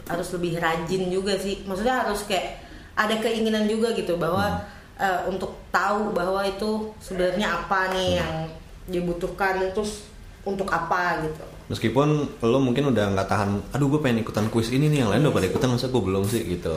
Harus 0.06 0.28
lebih 0.38 0.62
rajin 0.62 1.10
juga 1.10 1.34
sih. 1.40 1.66
Maksudnya 1.66 2.06
harus 2.06 2.28
kayak 2.30 2.62
ada 2.94 3.16
keinginan 3.18 3.66
juga 3.66 3.96
gitu 3.98 4.20
bahwa 4.20 4.62
eh, 5.00 5.22
untuk 5.26 5.56
tahu 5.74 6.12
bahwa 6.12 6.44
itu 6.46 6.92
sebenarnya 7.00 7.64
apa 7.64 7.96
nih 7.96 8.20
yang 8.20 8.34
dibutuhkan 8.90 9.72
terus 9.72 10.10
untuk 10.44 10.68
apa 10.70 11.24
gitu. 11.24 11.46
Meskipun 11.70 12.42
lo 12.42 12.58
mungkin 12.58 12.90
udah 12.90 13.14
nggak 13.14 13.30
tahan, 13.30 13.50
aduh 13.78 13.88
gue 13.94 14.02
pengen 14.02 14.26
ikutan 14.26 14.50
kuis 14.50 14.74
ini 14.74 14.90
nih, 14.90 15.06
yang 15.06 15.14
lain 15.14 15.30
udah 15.30 15.36
pada 15.38 15.48
ikutan 15.48 15.70
masa 15.70 15.94
gue 15.94 16.02
belum 16.02 16.26
sih 16.26 16.42
gitu. 16.58 16.74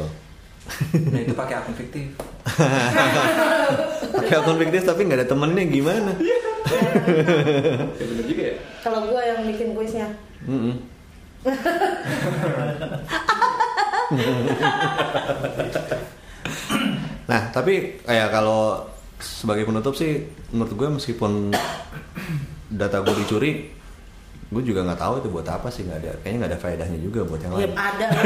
Nah 1.13 1.21
itu 1.21 1.33
pakai 1.33 1.55
akun 1.59 1.75
fiktif 1.75 2.07
Pakai 4.13 4.37
akun 4.37 4.59
fiktif 4.59 4.83
tapi 4.83 5.01
nggak 5.05 5.19
ada 5.25 5.29
temennya 5.29 5.65
gimana? 5.67 6.13
ya 6.15 6.37
bener 7.99 8.25
juga 8.25 8.43
ya 8.43 8.55
Kalau 8.81 8.99
gue 9.07 9.21
yang 9.21 9.41
bikin 9.45 9.69
kuisnya. 9.75 10.09
Mm-mm. 10.47 10.77
nah 17.31 17.41
tapi 17.51 18.03
kayak 18.03 18.29
kalau 18.31 18.85
sebagai 19.23 19.65
penutup 19.65 19.95
sih 19.95 20.27
menurut 20.51 20.73
gue 20.75 20.89
meskipun 20.99 21.55
data 22.69 23.01
gue 23.01 23.15
dicuri 23.23 23.71
gue 24.53 24.63
juga 24.63 24.81
nggak 24.83 25.01
tahu 25.01 25.15
itu 25.17 25.29
buat 25.31 25.47
apa 25.47 25.67
sih 25.67 25.83
nggak 25.83 25.99
ada 25.99 26.13
kayaknya 26.19 26.39
nggak 26.39 26.51
ada 26.51 26.61
faedahnya 26.61 26.99
juga 27.01 27.21
buat 27.23 27.41
yang 27.41 27.53
Ya 27.53 27.59
lain 27.59 27.73
ada 27.73 28.07
lah, 28.07 28.25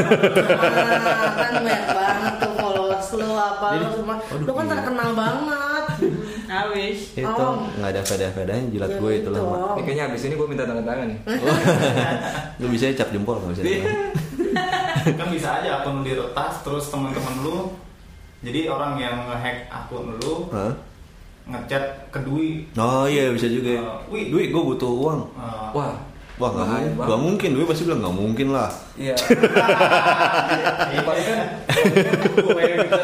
kan 1.33 1.53
banyak 1.57 1.83
banget 1.89 2.33
tuh 2.37 2.51
followers 2.53 3.07
lo 3.13 3.27
apa 3.33 3.65
lo 3.65 3.75
Jadi, 3.77 3.87
semua. 3.95 4.15
aduh, 4.19 4.43
Lo 4.43 4.51
kan 4.51 4.65
iya. 4.65 4.71
terkenal 4.73 5.09
banget. 5.13 5.85
awis 6.59 6.99
itu 7.13 7.27
Oh. 7.41 7.63
nggak 7.73 7.89
ada 7.89 8.01
faedah-faedahnya 8.01 8.65
jilat 8.69 8.87
Ya 8.89 8.97
gue 8.97 9.11
itu 9.13 9.29
lah 9.29 9.39
gitu. 9.39 9.55
ini 9.69 9.81
kayaknya 9.81 10.03
abis 10.05 10.21
ini 10.21 10.33
gue 10.35 10.47
minta 10.47 10.63
tanda 10.63 10.83
tangan 10.83 11.05
nih 11.05 11.19
lu 12.59 12.67
bisa 12.67 12.83
cap 12.93 13.09
jempol 13.09 13.35
nggak 13.37 13.51
bisa 13.53 13.63
kan 15.17 15.27
bisa 15.29 15.47
aja 15.53 15.69
akun 15.77 15.93
lu 15.97 16.03
diretas 16.03 16.53
terus 16.61 16.87
teman-teman 16.87 17.35
lu 17.41 17.57
jadi 18.41 18.67
orang 18.67 18.95
yang 18.95 19.15
ngehack 19.23 19.67
akun 19.67 20.11
lu 20.13 20.47
Hah? 20.49 20.71
ngechat 21.47 21.83
ke 22.11 22.19
Dwi 22.21 22.67
oh 22.75 23.05
iya 23.05 23.31
bisa 23.31 23.47
juga 23.47 23.71
Uh, 23.77 23.99
wih. 24.09 24.27
duit 24.27 24.47
gue 24.49 24.63
butuh 24.65 24.87
uang 24.89 25.19
uh, 25.33 25.71
wah 25.71 25.95
Wah 26.37 26.53
nggak 26.53 26.67
Bahaya 26.69 26.85
mungkin, 26.85 27.05
nggak 27.09 27.21
mungkin. 27.25 27.49
Gue 27.57 27.65
pasti 27.65 27.83
bilang 27.89 27.99
nggak 28.05 28.13
mungkin 28.15 28.47
lah. 28.53 28.69
Iya. 28.93 29.15
Paling 31.07 31.25
kan 31.25 31.39
gue 32.37 32.65
gitu. 32.77 32.97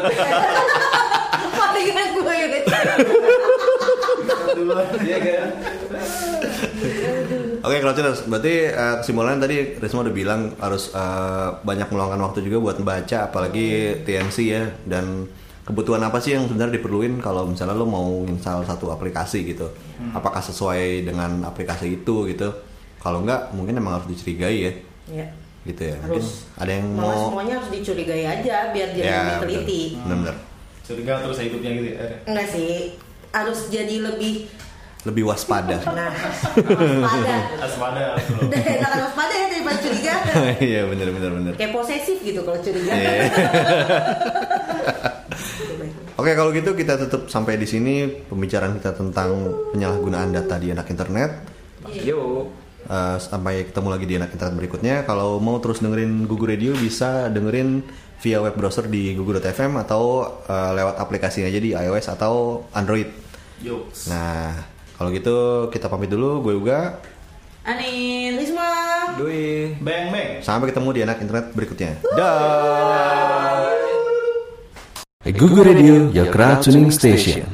Palingan 1.54 2.08
gue 2.14 2.34
yang 2.38 2.52
Iya 5.02 5.18
kan? 5.18 5.48
Oke 7.64 7.80
kalau 7.80 7.94
Cines, 7.96 8.20
berarti 8.28 8.54
eh, 8.70 8.94
kesimpulannya 9.02 9.40
tadi 9.40 9.56
Risma 9.80 10.04
udah 10.04 10.14
bilang 10.14 10.40
harus 10.60 10.92
eh, 10.94 11.48
banyak 11.64 11.88
meluangkan 11.90 12.20
waktu 12.22 12.46
juga 12.46 12.60
buat 12.60 12.76
membaca, 12.78 13.26
apalagi 13.26 13.98
TNC 14.06 14.36
ya. 14.46 14.62
Dan 14.86 15.26
kebutuhan 15.64 16.04
apa 16.06 16.20
sih 16.20 16.36
yang 16.38 16.46
sebenarnya 16.46 16.78
diperluin 16.78 17.18
kalau 17.18 17.48
misalnya 17.50 17.74
lo 17.74 17.88
mau 17.88 18.22
install 18.28 18.62
satu 18.62 18.92
aplikasi 18.94 19.42
gitu? 19.42 19.66
Apakah 20.14 20.44
sesuai 20.44 21.08
dengan 21.08 21.42
aplikasi 21.48 21.98
itu 22.04 22.30
gitu? 22.30 22.52
Kalau 23.04 23.20
enggak, 23.20 23.52
mungkin 23.52 23.76
emang 23.76 24.00
harus 24.00 24.08
dicurigai 24.08 24.56
ya, 24.58 24.72
Ya. 25.12 25.26
gitu 25.62 25.82
ya. 25.84 25.96
Mungkin 26.00 26.24
Harus. 26.24 26.48
ada 26.56 26.72
yang 26.72 26.86
Malah 26.90 27.04
mau 27.04 27.24
semuanya 27.28 27.54
harus 27.60 27.70
dicurigai 27.70 28.24
aja 28.24 28.56
biar 28.72 28.88
jadi 28.90 29.04
ya 29.04 29.20
lebih 29.20 29.36
teliti. 29.60 29.82
bener-bener 30.00 30.36
Curiga 30.80 31.12
terus 31.20 31.38
hidupnya 31.38 31.70
gitu 31.70 31.88
ya. 31.92 32.06
Enggak 32.24 32.46
sih, 32.48 32.72
harus 33.30 33.60
jadi 33.68 33.96
lebih 34.02 34.34
lebih 35.04 35.24
waspada. 35.24 35.76
nah 35.92 36.08
waspada. 36.16 37.36
Waspada. 37.60 38.04
Udah 38.48 38.60
enakan 38.62 39.00
waspada 39.04 39.34
ya 39.34 39.46
daripada 39.48 39.78
curiga. 39.78 40.14
Iya 40.64 40.80
bener 40.88 41.08
bener 41.10 41.30
bener. 41.34 41.52
Kayak 41.56 41.72
posesif 41.72 42.18
gitu 42.20 42.40
kalau 42.40 42.56
curiga. 42.58 42.88
Iya. 42.90 43.28
Oke 46.14 46.32
kalau 46.32 46.54
gitu 46.54 46.72
kita 46.72 46.96
tutup 46.96 47.26
sampai 47.26 47.58
di 47.58 47.66
sini 47.66 48.06
pembicaraan 48.24 48.78
kita 48.78 48.94
tentang 48.94 49.34
penyalahgunaan 49.74 50.32
data 50.32 50.56
di 50.56 50.70
anak 50.70 50.88
internet. 50.88 51.30
Yuk. 51.90 52.63
Eh, 52.84 53.16
sampai 53.16 53.64
ketemu 53.64 53.88
lagi 53.88 54.04
di 54.04 54.14
anak 54.20 54.36
internet 54.36 54.54
berikutnya. 54.60 54.96
Kalau 55.08 55.40
mau 55.40 55.56
terus 55.56 55.80
dengerin 55.80 56.28
Gugu 56.28 56.44
Radio 56.44 56.76
bisa 56.76 57.32
dengerin 57.32 57.80
via 58.20 58.44
web 58.44 58.52
browser 58.56 58.88
di 58.88 59.16
gugu.fm 59.16 59.80
atau 59.80 60.24
eh, 60.44 60.70
lewat 60.76 61.00
aplikasinya 61.00 61.48
aja 61.48 61.60
di 61.60 61.72
iOS 61.72 62.12
atau 62.12 62.64
Android. 62.76 63.08
Yuk. 63.64 63.88
Nah 64.12 64.52
kalau 65.00 65.08
gitu 65.16 65.36
kita 65.72 65.88
pamit 65.88 66.12
dulu. 66.12 66.44
Gue 66.44 66.60
juga 66.60 67.00
Anin. 67.64 68.36
Risma. 68.36 68.68
Doi. 69.16 69.72
Bang 69.80 70.12
bang. 70.12 70.44
sampai 70.44 70.68
ketemu 70.68 70.88
di 70.92 71.00
anak 71.00 71.16
internet 71.24 71.46
berikutnya. 71.56 71.96
Dah. 72.12 73.72
Google 75.24 75.64
Radio, 75.64 76.12
your 76.12 76.28
crowd 76.28 76.60
tuning 76.60 76.92
station. 76.92 77.48